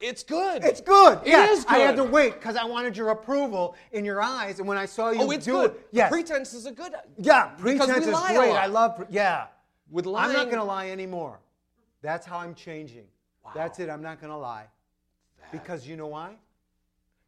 [0.00, 0.64] It's good.
[0.64, 1.18] It's good.
[1.18, 1.58] It yes.
[1.58, 4.78] is I had to wait because I wanted your approval in your eyes, and when
[4.78, 5.70] I saw you Oh, it's do good.
[5.72, 6.94] it, yes, Pretense is a good.
[7.18, 8.52] yeah, pretense is great.
[8.52, 9.46] I love, pre- yeah.
[9.90, 10.30] With lying.
[10.30, 11.40] I'm not going to lie anymore.
[12.00, 13.06] That's how I'm changing.
[13.44, 13.52] Wow.
[13.54, 13.90] That's it.
[13.90, 14.66] I'm not going to lie.
[15.52, 16.36] Because you know why?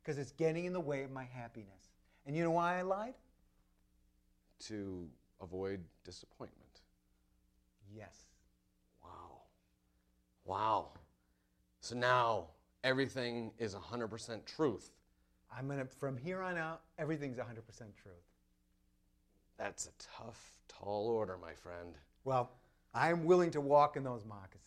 [0.01, 1.91] Because it's getting in the way of my happiness.
[2.25, 3.15] And you know why I lied?
[4.69, 5.09] to
[5.41, 6.81] avoid disappointment.
[7.95, 8.27] Yes.
[9.03, 9.41] Wow.
[10.45, 10.89] Wow.
[11.81, 12.47] So now
[12.85, 14.91] everything is 100% truth.
[15.57, 17.45] I'm gonna from here on out, everything's 100%
[18.03, 18.15] truth.
[19.59, 21.95] That's a tough, tall order, my friend.
[22.25, 22.51] Well,
[22.95, 24.63] I'm willing to walk in those moccasins.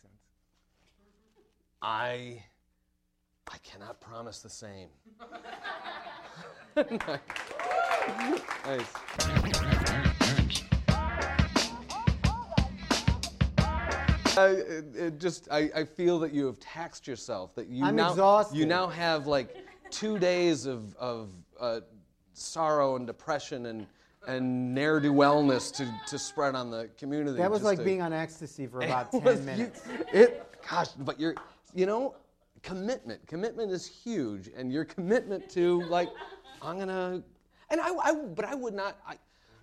[1.82, 2.42] I
[3.48, 4.88] I cannot promise the same.
[8.66, 9.62] nice.
[14.36, 17.96] Uh, it, it just I, I feel that you have taxed yourself that you I'm
[17.96, 18.56] now exhausted.
[18.56, 19.56] you now have like
[19.90, 21.80] two days of, of uh,
[22.34, 23.86] sorrow and depression and
[24.26, 27.38] and ne'er do wellness to, to spread on the community.
[27.38, 29.82] That was like to- being on ecstasy for about it 10 was- you- minutes.
[30.12, 31.36] it, gosh, but you're,
[31.76, 32.16] you know,
[32.64, 33.24] commitment.
[33.28, 36.08] Commitment is huge, and your commitment to like,
[36.60, 37.22] I'm gonna,
[37.70, 39.14] and I, I but I would not, I,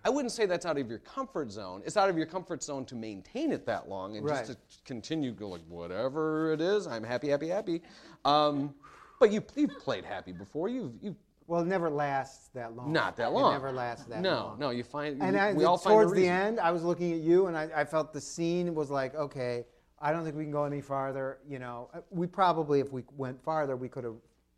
[0.05, 1.81] I wouldn't say that's out of your comfort zone.
[1.85, 4.45] It's out of your comfort zone to maintain it that long and Right.
[4.45, 6.87] just to continue go like whatever it is.
[6.87, 7.81] I'm happy, happy, happy.
[8.25, 8.75] Um,
[9.19, 10.67] but you, you've played happy before.
[10.67, 11.15] You've, you've
[11.47, 12.91] Well, it never lasts that long.
[12.91, 13.51] not that long.
[13.51, 14.59] It never lasts that no, long.
[14.59, 14.71] No, no.
[14.71, 15.21] you find.
[15.21, 17.69] And we, I, we all towards the end, I was looking at you, and I,
[17.73, 19.65] I felt the scene was like, okay,
[19.99, 21.39] I don't think we can go any farther.
[21.47, 24.17] You know, Uh, we probably, if we went farther, we could have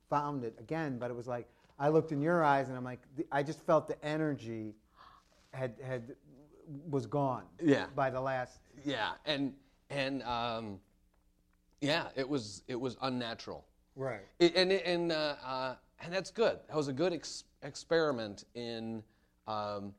[0.09, 0.97] found it again.
[0.97, 3.61] But it was like, I looked in your eyes, and I'm like, the, I just
[3.61, 4.73] felt the energy
[5.55, 6.15] had had
[6.89, 7.43] was gone.
[7.63, 7.85] Yeah.
[7.95, 8.59] By the last.
[8.83, 9.53] Yeah, and
[9.89, 10.79] and um,
[11.81, 13.65] yeah, it was it was unnatural.
[13.95, 14.25] Right.
[14.39, 16.59] It, and and uh, uh, and that's good.
[16.67, 19.03] That was a good ex- experiment in
[19.47, 19.93] um,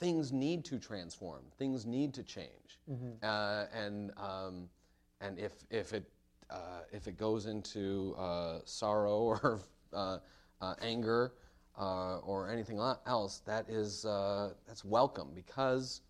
[0.00, 1.42] things need to transform.
[1.58, 2.80] Things need to change.
[3.22, 4.68] Uh, and um,
[5.20, 6.04] and if if it
[6.50, 9.60] uh, if it goes into uh, sorrow or
[9.92, 10.18] uh,
[10.60, 11.32] uh, anger
[11.78, 16.00] uh, or anything else, that is uh, that's welcome because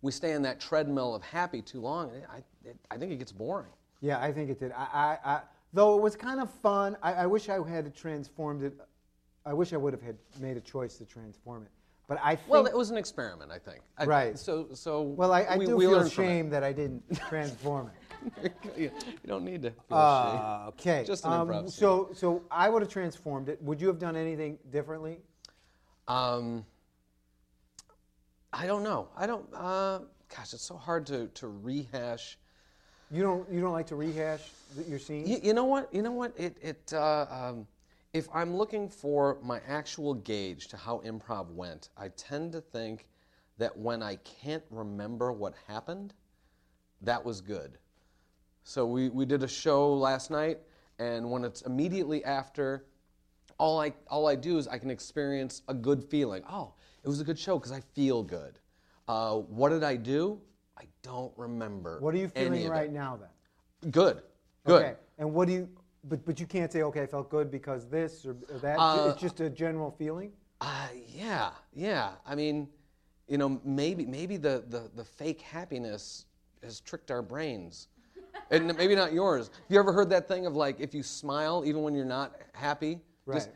[0.00, 2.10] we stay in that treadmill of happy too long.
[2.10, 3.70] and I it, I think it gets boring.
[4.00, 4.72] Yeah, I think it did.
[4.72, 5.40] I, I, I
[5.72, 6.96] though it was kind of fun.
[7.02, 8.74] I, I wish I had transformed it.
[9.44, 11.70] I wish I would have had made a choice to transform it.
[12.08, 12.48] But I think.
[12.50, 13.80] Well, it was an experiment, I think.
[13.96, 14.38] I- Right.
[14.38, 15.02] So, so.
[15.02, 16.26] well, I, I we, do we feel learned from it.
[16.26, 17.92] shame that I didn't transform it.
[18.76, 18.90] you
[19.26, 21.04] don't need to feel Uh, okay.
[21.06, 21.70] Just an um, improv scene.
[21.70, 23.60] So, so I would have transformed it.
[23.62, 25.18] Would you have done anything differently?
[26.08, 26.64] Um,
[28.52, 29.08] I don't know.
[29.16, 29.46] I don't.
[29.54, 30.00] Uh,
[30.34, 32.38] gosh, it's so hard to to rehash.
[33.10, 33.50] You don't.
[33.50, 34.42] You don't like to rehash
[34.88, 35.28] your scenes.
[35.28, 35.92] You, you know what?
[35.92, 36.32] You know what?
[36.36, 36.92] It it.
[36.92, 37.66] Uh, um,
[38.12, 43.06] if I'm looking for my actual gauge to how improv went, I tend to think
[43.56, 46.12] that when I can't remember what happened,
[47.00, 47.78] that was good.
[48.64, 50.58] So we, we did a show last night,
[50.98, 52.84] and when it's immediately after
[53.58, 56.42] all I all I do is I can experience a good feeling.
[56.48, 58.58] Oh, it was a good show because I feel good.
[59.08, 60.40] Uh, what did I do?
[60.78, 62.00] I don't remember.
[62.00, 62.92] What are you feeling right it.
[62.92, 63.90] now then?
[63.90, 64.22] Good.
[64.64, 64.82] Good.
[64.82, 64.94] Okay.
[65.18, 65.68] And what do you?
[66.04, 68.78] But but you can't say okay, I felt good because this or, or that.
[68.78, 70.32] Uh, it's just a general feeling.
[70.60, 72.12] Uh, yeah, yeah.
[72.24, 72.68] I mean,
[73.28, 76.26] you know, maybe maybe the, the, the fake happiness
[76.62, 77.88] has tricked our brains.
[78.50, 79.48] And maybe not yours.
[79.48, 82.36] Have you ever heard that thing of like if you smile even when you're not
[82.54, 83.00] happy?
[83.32, 83.50] just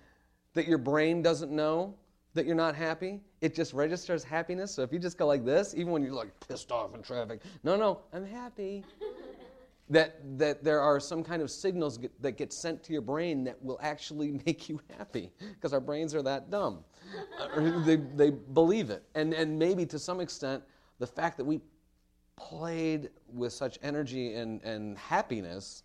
[0.54, 1.94] that your brain doesn't know
[2.34, 3.20] that you're not happy?
[3.40, 4.74] It just registers happiness.
[4.74, 7.40] So if you just go like this, even when you're like pissed off in traffic,
[7.62, 8.84] no, no, I'm happy.
[9.88, 13.44] that that there are some kind of signals get, that get sent to your brain
[13.44, 16.84] that will actually make you happy because our brains are that dumb
[17.40, 20.62] Uh, they, they believe it and and maybe to some extent
[20.98, 21.60] the fact that we
[22.36, 25.82] played with such energy and, and happiness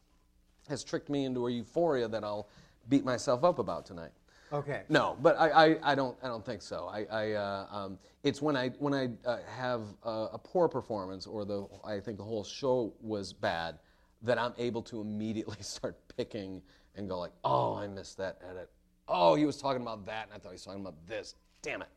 [0.67, 2.49] has tricked me into a euphoria that I'll
[2.89, 4.11] beat myself up about tonight.
[4.53, 4.81] Okay.
[4.89, 6.89] No, but I, I, I don't I don't think so.
[6.91, 11.25] I, I uh, um, it's when I when I uh, have a, a poor performance
[11.25, 13.79] or the I think the whole show was bad
[14.23, 16.61] that I'm able to immediately start picking
[16.95, 18.69] and go like, oh, I missed that edit.
[19.07, 21.35] Oh, he was talking about that, and I thought he was talking about this.
[21.61, 21.87] Damn it.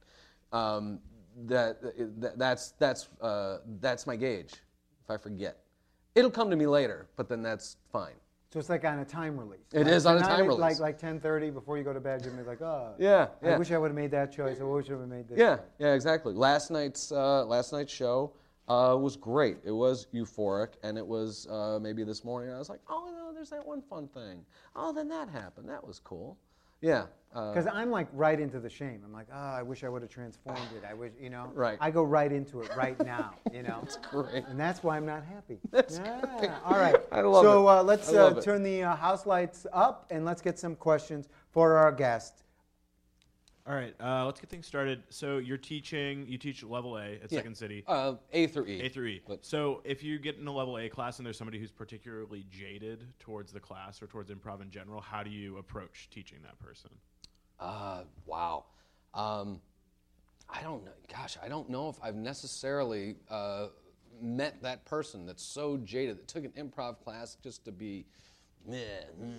[0.52, 1.00] Um,
[1.47, 1.80] that,
[2.20, 4.53] that that's that's uh, that's my gauge.
[5.05, 5.59] If I forget,
[6.14, 8.14] it'll come to me later, but then that's fine.
[8.53, 9.66] So it's like on a time release.
[9.72, 10.61] It It is on a time release.
[10.61, 12.95] Like like 10:30 before you go to bed, you're gonna be like, oh.
[12.99, 13.59] Yeah, I yeah.
[13.59, 14.61] wish I would have made that choice.
[14.61, 15.39] I wish I would have made this.
[15.39, 15.64] Yeah, choice.
[15.80, 16.35] yeah, exactly.
[16.35, 18.32] Last night's uh, last night's show
[18.68, 19.57] uh, was great.
[19.64, 23.35] It was euphoric, and it was uh, maybe this morning I was like, oh no,
[23.35, 24.45] there's that one fun thing.
[24.76, 25.68] Oh, then that happened.
[25.68, 26.39] That was cool.
[26.80, 27.07] Yeah.
[27.35, 29.03] Uh, Because I'm like right into the shame.
[29.05, 30.85] I'm like, oh, I wish I would have transformed it.
[30.89, 31.51] I wish, you know.
[31.53, 31.76] Right.
[31.80, 33.80] I go right into it right now, you know.
[33.82, 34.45] That's great.
[34.47, 35.59] And that's why I'm not happy.
[35.70, 36.20] That's yeah.
[36.39, 36.51] great.
[36.64, 36.97] All right.
[37.11, 37.72] I love so, it.
[37.72, 41.76] uh, let's uh, turn the uh, house lights up and let's get some questions for
[41.76, 42.45] our guest.
[43.66, 45.03] All right, uh, let's get things started.
[45.09, 47.39] So you're teaching, you teach level A at Yeah.
[47.39, 48.82] Second City, uh, A through E.
[48.82, 49.22] A through E.
[49.26, 52.45] But- So if you get in a level A class and there's somebody who's particularly
[52.51, 56.59] jaded towards the class or towards improv in general, how do you approach teaching that
[56.59, 56.91] person?
[57.64, 58.64] Uh, wow.
[59.14, 59.60] Um,
[60.50, 60.92] I don't know.
[61.10, 63.68] Gosh, I don't know if I've necessarily uh,
[64.20, 68.04] met that person that's so jaded that took an improv class just to be,
[68.66, 68.76] meh,
[69.18, 69.32] meh.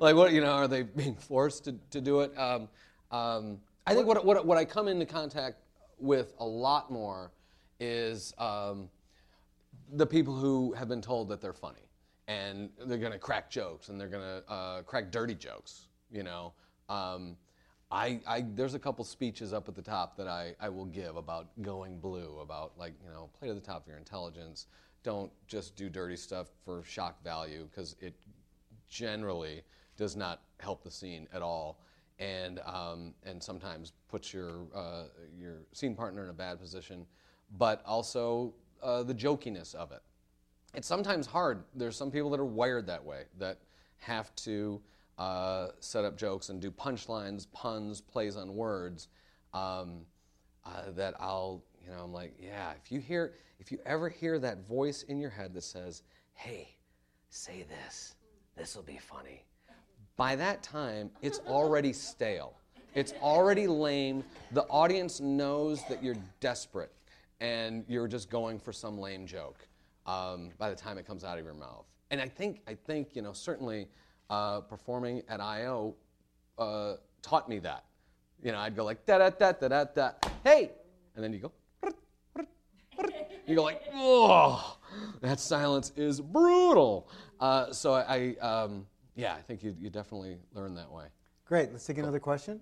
[0.00, 0.52] like what you know?
[0.52, 2.36] Are they being forced to, to do it?
[2.38, 2.68] Um,
[3.10, 5.58] um, I think what, what what I come into contact
[5.98, 7.32] with a lot more
[7.78, 8.32] is.
[8.38, 8.88] Um,
[9.92, 11.88] the people who have been told that they're funny
[12.28, 16.22] and they're going to crack jokes and they're going to uh, crack dirty jokes you
[16.22, 16.52] know
[16.88, 17.36] um,
[17.90, 21.16] I, I there's a couple speeches up at the top that I, I will give
[21.16, 24.66] about going blue about like you know play to the top of your intelligence.
[25.02, 28.14] Don't just do dirty stuff for shock value because it
[28.88, 29.62] generally
[29.96, 31.80] does not help the scene at all.
[32.18, 35.04] And um, and sometimes puts your uh,
[35.36, 37.06] your scene partner in a bad position
[37.58, 40.02] but also uh, the jokiness of it.
[40.74, 41.64] It's sometimes hard.
[41.74, 43.58] There's some people that are wired that way that
[43.98, 44.80] have to
[45.20, 49.08] uh, set up jokes and do punchlines, puns, plays on words.
[49.52, 50.06] Um,
[50.64, 52.72] uh, that I'll, you know, I'm like, yeah.
[52.82, 56.02] If you hear, if you ever hear that voice in your head that says,
[56.34, 56.76] "Hey,
[57.28, 58.14] say this.
[58.56, 59.44] This will be funny."
[60.16, 62.54] By that time, it's already stale.
[62.94, 64.24] It's already lame.
[64.52, 66.92] The audience knows that you're desperate
[67.40, 69.66] and you're just going for some lame joke
[70.06, 71.86] um, by the time it comes out of your mouth.
[72.10, 73.88] And I think, I think, you know, certainly
[74.30, 75.94] uh, performing at I.O.
[76.56, 77.84] Uh, taught me that.
[78.42, 80.10] You know, I'd go like da da da da da da,
[80.44, 80.70] hey,
[81.14, 81.52] and then you go.
[83.46, 84.78] You go like, oh,
[85.22, 87.08] that silence is brutal.
[87.40, 91.06] Uh, so I, I um, yeah, I think you, you definitely learn that way.
[91.46, 91.72] Great.
[91.72, 92.60] Let's take another question.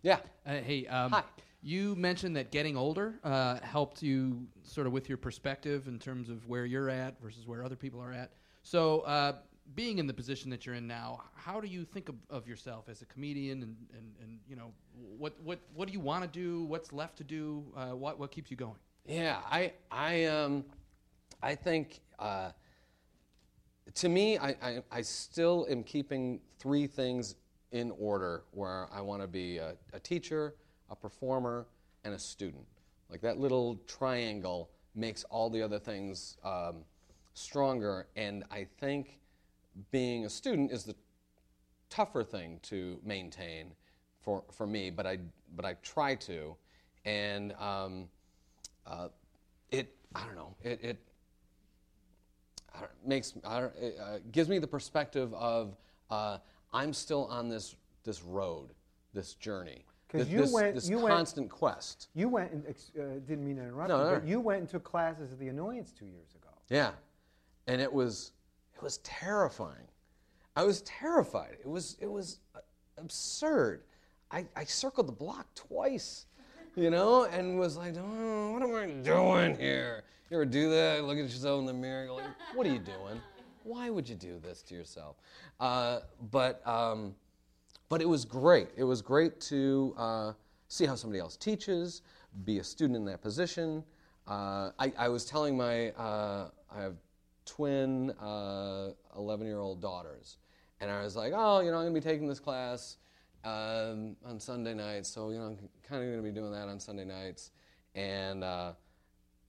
[0.00, 0.20] Yeah.
[0.46, 1.22] Uh, hey, um, Hi.
[1.62, 6.30] you mentioned that getting older uh, helped you sort of with your perspective in terms
[6.30, 8.30] of where you're at versus where other people are at.
[8.62, 9.34] So, uh,
[9.74, 12.88] being in the position that you're in now, how do you think of, of yourself
[12.88, 14.72] as a comedian, and, and, and you know,
[15.18, 16.64] what what what do you want to do?
[16.64, 17.64] What's left to do?
[17.76, 18.78] Uh, what what keeps you going?
[19.06, 20.64] Yeah, I, I, um,
[21.42, 22.52] I think, uh,
[23.94, 27.34] to me, I, I, I still am keeping three things
[27.72, 30.54] in order where I want to be a, a teacher,
[30.88, 31.66] a performer,
[32.04, 32.64] and a student.
[33.10, 36.84] Like that little triangle makes all the other things um,
[37.34, 39.18] stronger, and I think
[39.90, 40.94] being a student is the
[41.90, 43.72] tougher thing to maintain
[44.20, 45.18] for, for me, but I,
[45.56, 46.54] but I try to.
[47.04, 48.08] And um,
[48.86, 49.08] uh,
[49.70, 50.98] it, I don't know, it, it
[52.74, 55.76] I makes, I it uh, gives me the perspective of
[56.10, 56.38] uh,
[56.72, 58.70] I'm still on this, this road.
[59.14, 62.08] this journey, 'Cause this, you this, went- this you went- constant quest.
[62.14, 64.30] You went and uh, didn't mean to interrupt No, you, no, but no.
[64.30, 66.48] you went and took classes at the Annoyance two years ago.
[66.70, 66.92] Yeah,
[67.66, 68.32] and it was
[68.82, 69.88] was terrifying.
[70.56, 71.56] I was terrified.
[71.60, 72.60] It was it was uh,
[72.98, 73.84] absurd.
[74.30, 76.26] I, I circled the block twice,
[76.74, 80.04] you know, and was like, oh, what am I doing here?
[80.30, 81.04] You ever do that?
[81.04, 82.24] Look at yourself in the mirror, like,
[82.54, 83.20] what are you doing?
[83.64, 85.16] Why would you do this to yourself?
[85.60, 87.14] Uh, but um,
[87.90, 88.68] but it was great.
[88.74, 90.32] It was great to uh,
[90.68, 92.00] see how somebody else teaches,
[92.44, 93.84] be a student in that position.
[94.26, 96.96] Uh, I, I was telling my, uh, I have
[97.44, 100.38] twin 11 year old daughters,
[100.80, 102.96] and I was like, oh, you know, I'm going to be taking this class
[103.44, 106.68] um, on Sunday nights, so, you know, I'm kind of going to be doing that
[106.68, 107.50] on Sunday nights.
[107.94, 108.72] And, uh,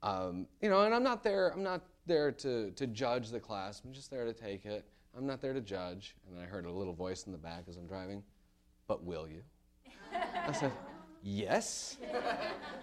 [0.02, 1.50] um, you know, and I'm not there.
[1.50, 3.82] I'm not there to, to judge the class.
[3.86, 4.86] I'm just there to take it.
[5.18, 6.16] I'm not there to judge.
[6.28, 8.24] And I heard a little voice in the back as I'm driving.
[8.88, 9.42] But will you?
[10.48, 10.72] I said,
[11.24, 11.98] yes.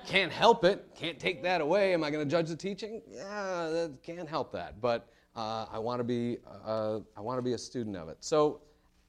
[0.06, 0.88] Can't help it.
[0.94, 1.92] Can't take that away.
[1.92, 3.02] Am I going to judge the teaching?
[3.08, 4.80] Yeah, can't help that.
[4.80, 6.38] But uh, I want to be.
[6.64, 8.16] Uh, I want to be a student of it.
[8.20, 8.62] So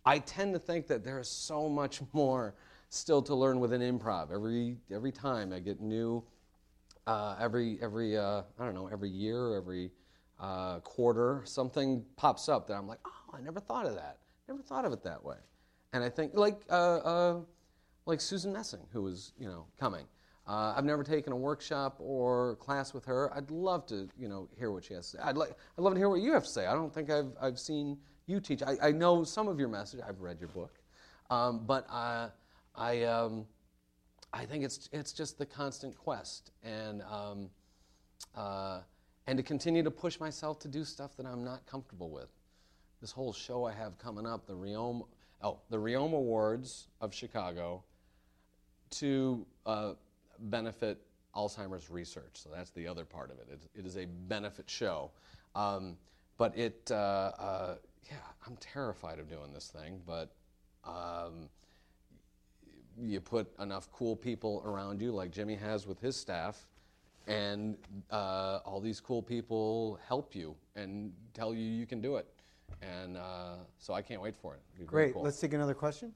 [0.05, 2.55] I tend to think that there is so much more
[2.89, 4.31] still to learn within improv.
[4.31, 6.23] Every every time I get new
[7.07, 9.91] uh, every every uh, I don't know every year, every
[10.39, 14.19] uh, quarter, something pops up that I'm like, oh, I never thought of that.
[14.47, 15.37] Never thought of it that way.
[15.93, 17.39] And I think like uh,
[18.05, 20.05] like Susan Messing, who was you know coming.
[20.47, 23.31] Uh, I've never taken a workshop or class with her.
[23.35, 25.23] I'd love to you know hear what she has to say.
[25.23, 26.65] I'd like I'd love to hear what you have to say.
[26.65, 27.97] I don't think I've I've seen
[28.27, 28.63] you teach.
[28.63, 29.99] I, I know some of your message.
[30.07, 30.73] I've read your book,
[31.29, 32.29] um, but uh,
[32.75, 33.03] I.
[33.03, 33.45] Um,
[34.33, 37.49] I think it's it's just the constant quest and um,
[38.35, 38.79] uh,
[39.27, 42.29] and to continue to push myself to do stuff that I'm not comfortable with.
[43.01, 45.01] This whole show I have coming up, the Reome
[45.41, 47.83] oh the Reome Awards of Chicago,
[48.91, 49.93] to uh,
[50.39, 51.01] benefit
[51.35, 52.33] Alzheimer's research.
[52.33, 53.47] So that's the other part of it.
[53.51, 55.11] It, it is a benefit show,
[55.55, 55.97] um,
[56.37, 57.75] but it uh, uh,
[58.09, 60.33] yeah I'm terrified of doing this thing, but.
[60.83, 61.49] Um,
[62.99, 66.67] you put enough cool people around you, like Jimmy has with his staff,
[67.27, 67.77] and
[68.09, 72.27] uh, all these cool people help you and tell you you can do it.
[72.81, 74.61] And uh, so I can't wait for it.
[74.73, 75.13] It'll be very Great.
[75.13, 75.23] cool.
[75.23, 76.13] Let's take another question.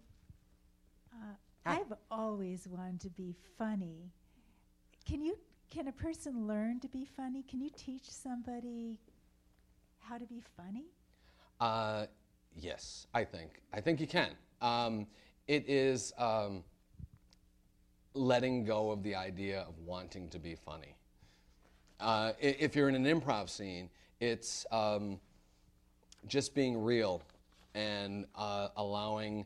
[1.65, 4.11] I've always wanted to be funny.
[5.05, 5.37] Can you
[5.71, 7.43] can a person learn to be funny?
[7.43, 8.99] Can you teach somebody
[9.99, 10.85] how to be funny?
[11.59, 12.05] Uh,
[12.55, 13.61] yes, I think.
[13.73, 14.31] I think you can.
[14.61, 15.07] Um,
[15.47, 16.63] it is um,
[18.13, 20.95] letting go of the idea of wanting to be funny.
[21.99, 23.89] Uh, if you're in an improv scene,
[24.19, 25.19] it's um,
[26.27, 27.21] just being real
[27.73, 29.45] and uh, allowing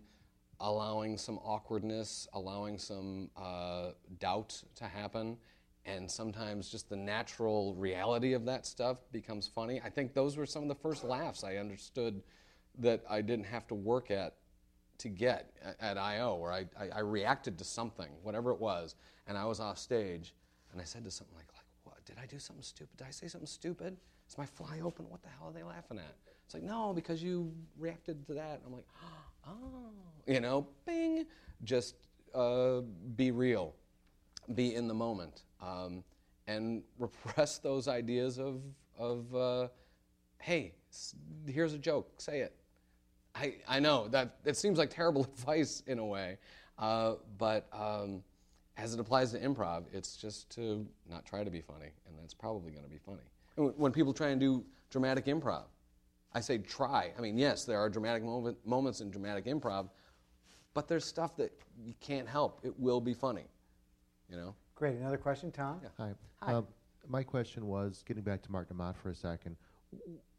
[0.60, 5.38] allowing some awkwardness, allowing some uh, doubt to happen,
[5.86, 9.82] and sometimes just the natural reality of that stuff becomes funny.
[9.84, 12.22] I think those were some of the first laughs I understood
[12.80, 14.36] that I didn't have to work at
[14.99, 18.95] to get at I.O., where I, I, I reacted to something, whatever it was,
[19.28, 20.34] and I was off stage,
[20.72, 22.97] and I said to something like, like, what, did I do something stupid?
[22.97, 23.95] Did I say something stupid?
[24.28, 25.10] Is my fly open?
[25.10, 26.16] What the hell are they laughing at?
[26.45, 28.62] It's like, no, because you reacted to that.
[28.66, 29.28] I'm like, oh,
[30.27, 31.25] you know, bing.
[31.63, 31.95] Just
[32.33, 32.81] uh,
[33.15, 33.75] be real,
[34.55, 36.03] be in the moment, um,
[36.47, 38.61] and repress those ideas of,
[38.97, 39.67] of uh,
[40.39, 40.73] hey,
[41.47, 42.55] here's a joke, say it.
[43.35, 46.37] I, I know that it seems like terrible advice in a way,
[46.77, 48.23] uh, but um,
[48.77, 52.33] as it applies to improv, it's just to not try to be funny, and that's
[52.33, 53.73] probably going to be funny.
[53.75, 55.63] When people try and do dramatic improv,
[56.34, 57.11] I say try.
[57.17, 59.89] I mean, yes, there are dramatic moment, moments in dramatic improv,
[60.73, 61.51] but there's stuff that
[61.84, 62.59] you can't help.
[62.63, 63.45] It will be funny,
[64.30, 64.55] you know.
[64.75, 64.97] Great.
[64.97, 65.82] Another question, Tom.
[65.97, 66.13] Hi.
[66.41, 66.67] Um,
[67.07, 69.55] my question was getting back to Martin de Maat for a second.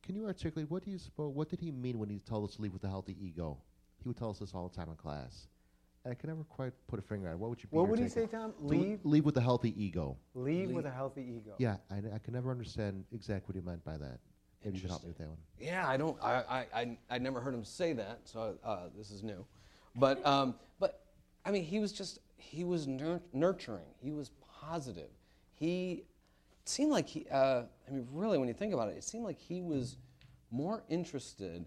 [0.03, 1.35] Can you articulate what do you suppose?
[1.35, 3.59] What did he mean when he told us to leave with a healthy ego?
[4.03, 5.49] He would tell us this all the time in class,
[6.05, 7.39] and I can never quite put a finger on it.
[7.39, 7.69] What would you?
[7.69, 8.53] be What would he say, on- Tom?
[8.53, 10.17] to Leave, leave with a healthy ego.
[10.35, 11.55] leave with a healthy ego.
[11.59, 14.21] Yeah, I, I can never understand exactly what he meant by that.
[14.65, 15.39] Maybe you can help me with that one.
[15.59, 16.17] Yeah, I don't.
[16.23, 19.45] I I I, I never heard him say that, so uh, this is new.
[19.97, 21.03] But um, but
[21.45, 23.87] I mean, he was just he was nur- nurturing.
[24.03, 24.31] He was
[24.61, 25.11] positive.
[25.55, 26.05] He
[26.65, 27.27] seemed like he.
[27.31, 29.97] Uh, I mean, really, when you think about it, it seemed like he was
[30.51, 31.65] more interested,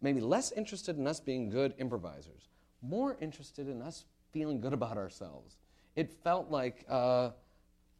[0.00, 2.48] maybe less interested in us being good improvisers,
[2.80, 5.56] more interested in us feeling good about ourselves.
[5.96, 6.84] It felt like.
[6.88, 7.30] Uh,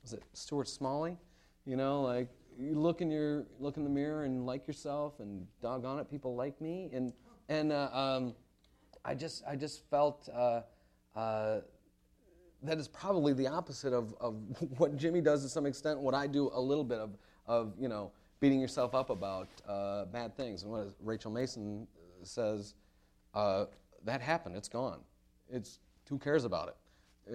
[0.05, 1.17] was it Stuart Smalley?
[1.65, 2.29] You know, like
[2.59, 6.35] you look in your look in the mirror and like yourself, and doggone it, people
[6.35, 7.13] like me, and
[7.49, 8.35] and uh, um,
[9.05, 10.63] I just I just felt uh,
[11.17, 11.61] uh,
[12.65, 14.37] that is probably the opposite of, of
[14.79, 17.11] what Jimmy does to some extent, what I do a little bit of,
[17.47, 20.63] of you know, beating yourself up about uh, bad things.
[20.63, 21.87] And what Rachel Mason
[22.23, 22.75] says,
[23.35, 23.67] uh,
[24.05, 25.01] that happened, it's gone.
[25.51, 25.79] It's,
[26.09, 26.77] who cares about it?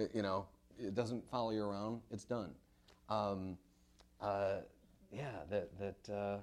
[0.02, 0.46] It- you know,
[0.78, 2.50] it doesn't follow you around, it's done.
[3.08, 3.56] Um,
[4.20, 4.58] uh,
[5.12, 6.38] yeah, that, that uh,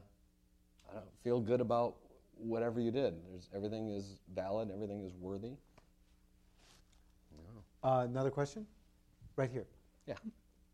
[0.89, 1.95] I don't feel good about
[2.38, 3.15] whatever you did.
[3.30, 5.53] There's, everything is valid, everything is worthy.
[7.84, 8.65] Uh, another question?
[9.36, 9.65] Right here.
[10.07, 10.15] Yeah,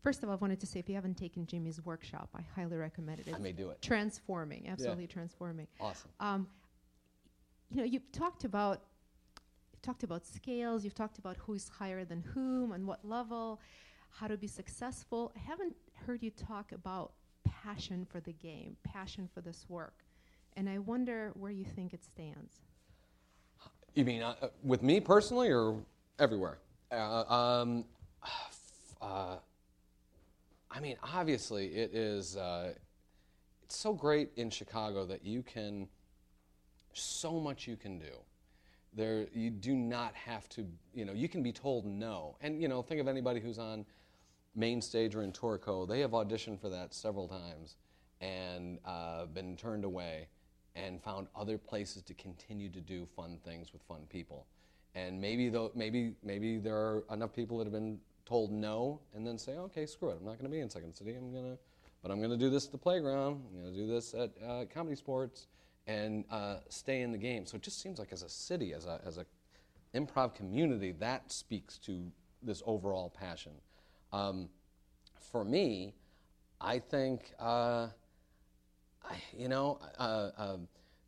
[0.04, 2.76] First of all, I wanted to say if you haven't taken Jimmy's workshop, I highly
[2.76, 3.34] recommend it.
[3.34, 3.80] I may do it.
[3.80, 5.66] Transforming, absolutely transforming.
[5.80, 6.10] Awesome.
[6.20, 6.46] Um,
[7.70, 8.82] you know, you've talked about
[9.72, 10.84] you've talked about scales.
[10.84, 13.62] You've talked about who's higher than whom and what level,
[14.10, 15.32] how to be successful.
[15.34, 17.14] I haven't heard you talk about
[17.64, 20.04] passion for the game, passion for this work,
[20.56, 22.60] and I wonder where you think it stands.
[23.94, 25.76] You mean uh, with me personally or
[26.18, 26.58] everywhere?
[26.90, 27.84] Uh, um,
[29.00, 29.36] uh,
[30.70, 32.36] I mean, obviously, it is.
[32.36, 32.74] Uh,
[33.62, 35.88] it's so great in Chicago that you can.
[36.92, 38.12] So much you can do.
[38.92, 40.66] There, you do not have to.
[40.94, 42.36] You know, you can be told no.
[42.40, 43.86] And you know, think of anybody who's on
[44.54, 45.88] main stage or in TourCo.
[45.88, 47.76] They have auditioned for that several times
[48.20, 50.28] and uh, been turned away
[50.76, 54.46] and found other places to continue to do fun things with fun people.
[54.94, 59.26] And maybe though, maybe maybe there are enough people that have been told no and
[59.26, 61.14] then say, okay, screw it, I'm not going to be in Second City.
[61.14, 61.56] I'm gonna,
[62.02, 63.42] but I'm going to do this at the playground.
[63.48, 65.46] I'm going to do this at uh, ComedySportz
[65.86, 67.46] and uh, stay in the game.
[67.46, 69.26] So it just seems like as a city, as a as a
[69.94, 72.10] improv community, that speaks to
[72.42, 73.52] this overall passion.
[74.14, 74.48] Um,
[75.32, 75.94] for me,
[76.60, 77.32] I think.
[77.38, 77.88] Uh,
[79.04, 80.56] I, you know, uh,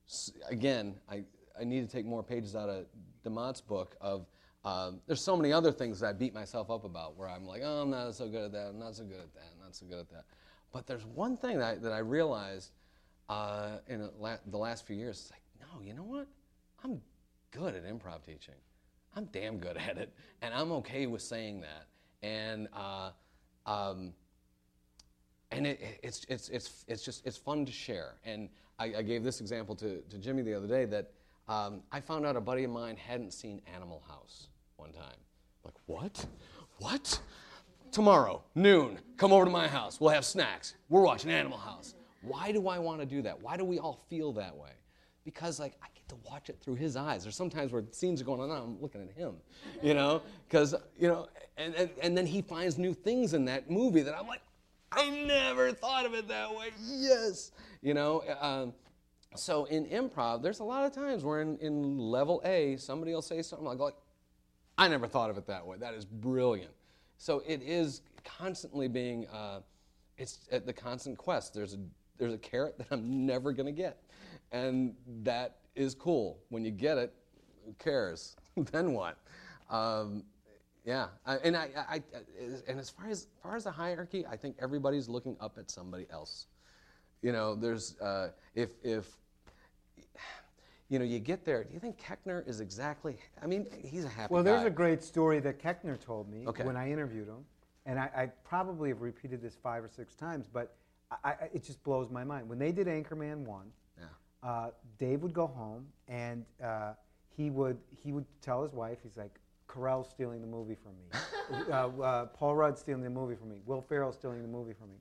[0.06, 1.24] s- again, I,
[1.58, 2.86] I need to take more pages out of
[3.24, 4.26] de Maat's book of,
[4.64, 7.62] um, there's so many other things that I beat myself up about where I'm like,
[7.64, 9.74] oh, I'm not so good at that, I'm not so good at that, I'm not
[9.74, 10.24] so good at that.
[10.72, 12.72] But there's one thing that I, that I realized
[13.28, 15.20] uh, in la- the last few years.
[15.20, 16.26] It's like, no, you know what?
[16.84, 17.00] I'm
[17.50, 18.54] good at improv teaching.
[19.14, 21.86] I'm damn good at it, and I'm okay with saying that.
[22.22, 23.10] And uh,
[23.66, 24.12] um,
[25.50, 28.14] and it, it- it's, it's, it's, it's just it's fun to share.
[28.24, 28.48] And
[28.78, 31.10] I, I gave this example to, to Jimmy the other day that
[31.48, 35.16] um, I found out a buddy of mine hadn't seen Animal House one time.
[35.64, 36.26] Like, what?
[36.78, 37.20] What?
[37.92, 40.00] Tomorrow, noon, come over to my house.
[40.00, 40.74] We'll have snacks.
[40.88, 41.94] We're watching Animal House.
[42.22, 43.40] Why do I want to do that?
[43.40, 44.72] Why do we all feel that way?
[45.26, 47.24] Because like I get to watch it through his eyes.
[47.24, 49.34] There's sometimes where scenes are going on, I'm looking at him,
[49.82, 51.26] you know, because you know,
[51.58, 54.40] and, and and then he finds new things in that movie that I'm like,
[54.92, 56.70] I never thought of it that way.
[56.80, 57.50] Yes,
[57.82, 58.22] you know.
[58.40, 58.72] Um,
[59.34, 63.22] so in improv, there's a lot of times where in, in level A, somebody will
[63.22, 63.96] say something like, like,
[64.78, 65.76] I never thought of it that way.
[65.78, 66.72] That is brilliant.
[67.18, 69.60] So it is constantly being, uh,
[70.18, 71.54] it's at the constant quest.
[71.54, 71.78] There's a,
[72.18, 74.02] there's a carrot that I'm never to get.
[74.52, 76.38] And that is cool.
[76.48, 77.12] When you get it,
[77.64, 78.36] who cares?
[78.56, 79.18] then what?
[79.70, 80.24] Um,
[80.84, 82.02] yeah, I, and I, I, I,
[82.68, 85.68] and as far as, as far as the hierarchy, I think everybody's looking up at
[85.68, 86.46] somebody else.
[87.22, 89.10] You know, there's uh, if if
[90.88, 91.64] you know you get there.
[91.64, 93.18] Do you think Koechner is exactly?
[93.42, 94.68] I mean, he's a happy Well, there's guy.
[94.68, 96.62] a great story that Koechner told me Okay.
[96.62, 97.44] when I interviewed him,
[97.84, 100.76] and I, I probably have repeated this five or six times, but
[101.10, 102.48] I, I, it just blows my mind.
[102.48, 103.72] When they did Anchorman one.
[104.42, 104.68] Uh,
[104.98, 106.92] Dave would go home and uh,
[107.36, 111.66] he would he would tell his wife, he's like, Carell's stealing the movie from me,
[111.72, 114.88] uh, uh, Paul Rudd's stealing the movie from me, Will Ferrell's stealing the movie from
[114.90, 114.96] me,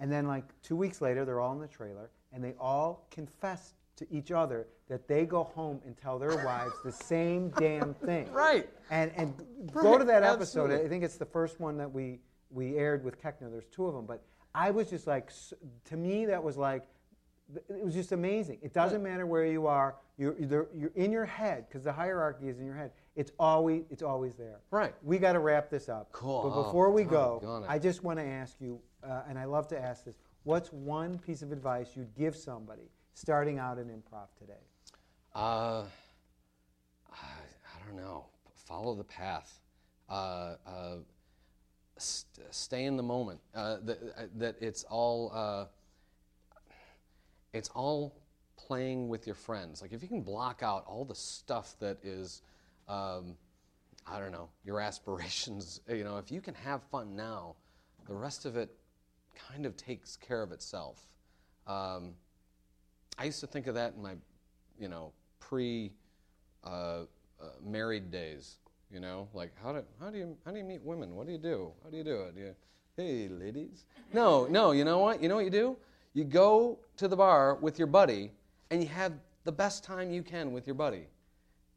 [0.00, 3.74] and then like two weeks later, they're all in the trailer and they all confess
[3.96, 8.26] to each other that they go home and tell their wives the same damn thing.
[8.32, 8.68] Right.
[8.90, 9.34] And and
[9.72, 10.64] go to that episode.
[10.64, 10.86] absolutely.
[10.86, 12.20] I think it's the first one that we
[12.50, 13.50] we aired with Koechner.
[13.50, 14.22] There's two of them, but
[14.54, 15.30] I was just like,
[15.86, 16.86] to me, that was like,
[17.68, 18.58] it was just amazing.
[18.62, 19.96] It doesn't matter where you are.
[20.18, 22.92] You're you're, you're in your head because the hierarchy is in your head.
[23.16, 24.60] It's always it's always there.
[24.70, 24.94] Right.
[25.02, 26.12] We got to wrap this up.
[26.12, 26.42] Cool.
[26.42, 27.64] But Oh, before we go.
[27.68, 31.18] I just want to ask you, uh, and I love to ask this: What's one
[31.18, 34.60] piece of advice you'd give somebody starting out in improv today?
[35.34, 35.84] Uh,
[37.10, 38.26] I, I don't know.
[38.54, 39.60] Follow the path.
[40.08, 40.96] Uh, uh,
[41.96, 43.40] st- stay in the moment.
[43.54, 45.68] Uh, that, uh, that it's all.
[47.52, 48.14] It's all
[48.56, 49.82] playing with your friends.
[49.82, 52.42] Like if you can block out all the stuff that is,
[52.88, 53.36] um,
[54.06, 55.80] I don't know, your aspirations.
[55.88, 57.56] You know, if you can have fun now,
[58.06, 58.74] the rest of it
[59.48, 61.06] kind of takes care of itself.
[61.66, 62.14] Um,
[63.18, 64.14] I used to think of that in my,
[64.78, 65.92] you know, pre
[66.64, 67.04] uh, uh,
[67.64, 68.56] married days.
[68.90, 71.14] You know, like how do how do you how do you meet women?
[71.14, 71.72] What do you do?
[71.82, 72.34] How do you do it?
[72.34, 72.54] Do you,
[72.96, 73.86] hey, ladies.
[74.12, 74.72] No, no.
[74.72, 75.22] You know what?
[75.22, 75.76] You know what you do?
[76.14, 78.32] You go to the bar with your buddy,
[78.70, 79.12] and you have
[79.44, 81.06] the best time you can with your buddy.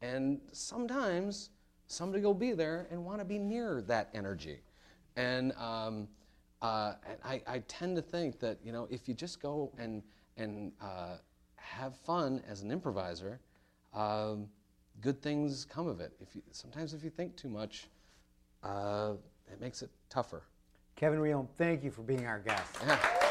[0.02, 1.50] And sometimes
[1.86, 4.60] somebody will be there and want to be near that energy.
[5.16, 6.08] And, um,
[6.62, 10.02] uh, and I, I tend to think that you know if you just go and
[10.36, 11.16] and uh,
[11.56, 13.40] have fun as an improviser,
[13.94, 14.48] um,
[15.00, 16.12] good things come of it.
[16.20, 17.88] If you, sometimes if you think too much,
[18.62, 19.14] uh,
[19.50, 20.42] it makes it tougher.
[20.94, 22.78] Kevin Reome, thank you for being our guest.
[22.86, 23.25] Yeah.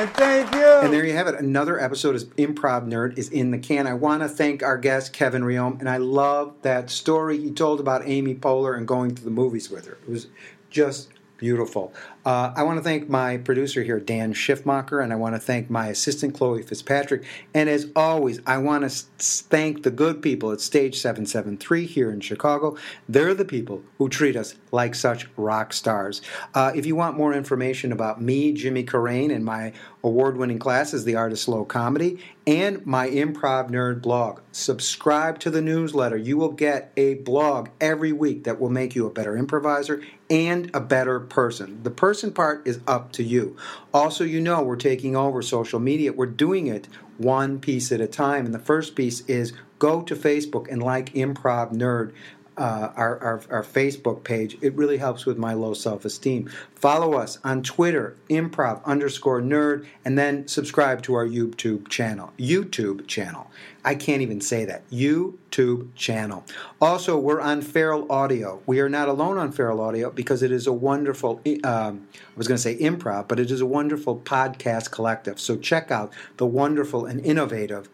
[0.00, 0.66] And thank you.
[0.66, 1.34] And there you have it.
[1.34, 3.86] Another episode of Improv Nerd is in the can.
[3.86, 7.80] I want to thank our guest, Kevin Reome, and I love that story he told
[7.80, 9.98] about Amy Poehler and going to the movies with her.
[10.02, 10.28] It was
[10.70, 11.92] just beautiful.
[12.24, 15.70] Uh, I want to thank my producer here, Dan Schiffmacher, and I want to thank
[15.70, 17.24] my assistant, Chloe Fitzpatrick.
[17.54, 22.20] And as always, I want to thank the good people at Stage 773 here in
[22.20, 22.76] Chicago.
[23.08, 26.20] They're the people who treat us like such rock stars.
[26.54, 31.04] Uh, if you want more information about me, Jimmy Carrane, and my award winning classes,
[31.04, 36.16] The Art of Comedy, and my Improv Nerd blog, subscribe to the newsletter.
[36.16, 40.70] You will get a blog every week that will make you a better improviser and
[40.74, 41.82] a better person.
[41.82, 43.56] The person part is up to you.
[43.94, 46.12] Also, you know, we're taking over social media.
[46.12, 48.46] We're doing it one piece at a time.
[48.46, 52.12] And the first piece is go to Facebook and like Improv Nerd.
[52.56, 54.58] Uh, our, our, our Facebook page.
[54.60, 56.50] It really helps with my low self esteem.
[56.74, 62.34] Follow us on Twitter, improv underscore nerd, and then subscribe to our YouTube channel.
[62.38, 63.50] YouTube channel.
[63.84, 64.88] I can't even say that.
[64.90, 66.44] YouTube channel.
[66.80, 68.60] Also, we're on Feral Audio.
[68.66, 72.46] We are not alone on Feral Audio because it is a wonderful, um, I was
[72.46, 75.40] going to say improv, but it is a wonderful podcast collective.
[75.40, 77.88] So check out the wonderful and innovative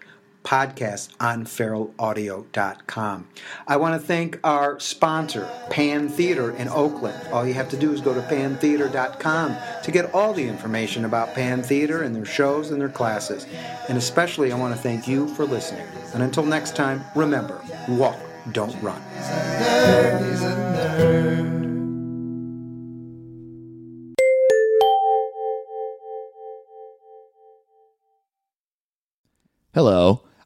[0.47, 3.29] podcast on feralaudio.com.
[3.67, 7.21] I want to thank our sponsor, Pan Theater in Oakland.
[7.33, 11.35] All you have to do is go to pantheater.com to get all the information about
[11.35, 13.45] Pan Theater and their shows and their classes.
[13.89, 15.87] And especially, I want to thank you for listening.
[16.15, 18.19] And until next time, remember walk,
[18.53, 19.03] don't run.
[29.75, 30.26] Hello,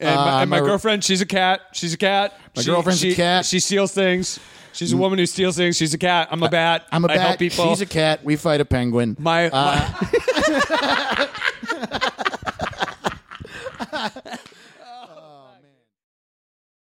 [0.00, 1.60] And, uh, my, and my, my, girlfriend, she's a cat.
[1.72, 2.38] She's a cat.
[2.54, 3.44] My she, girlfriend's she, a cat.
[3.44, 4.38] She steals things.
[4.72, 5.00] She's a mm.
[5.00, 5.76] woman who steals things.
[5.76, 6.28] She's a cat.
[6.30, 6.86] I'm a bat.
[6.92, 7.40] I'm a I bat.
[7.40, 8.22] She's a cat.
[8.22, 9.16] We fight a penguin.
[9.18, 9.50] My.
[9.50, 9.92] Uh,
[10.80, 11.28] my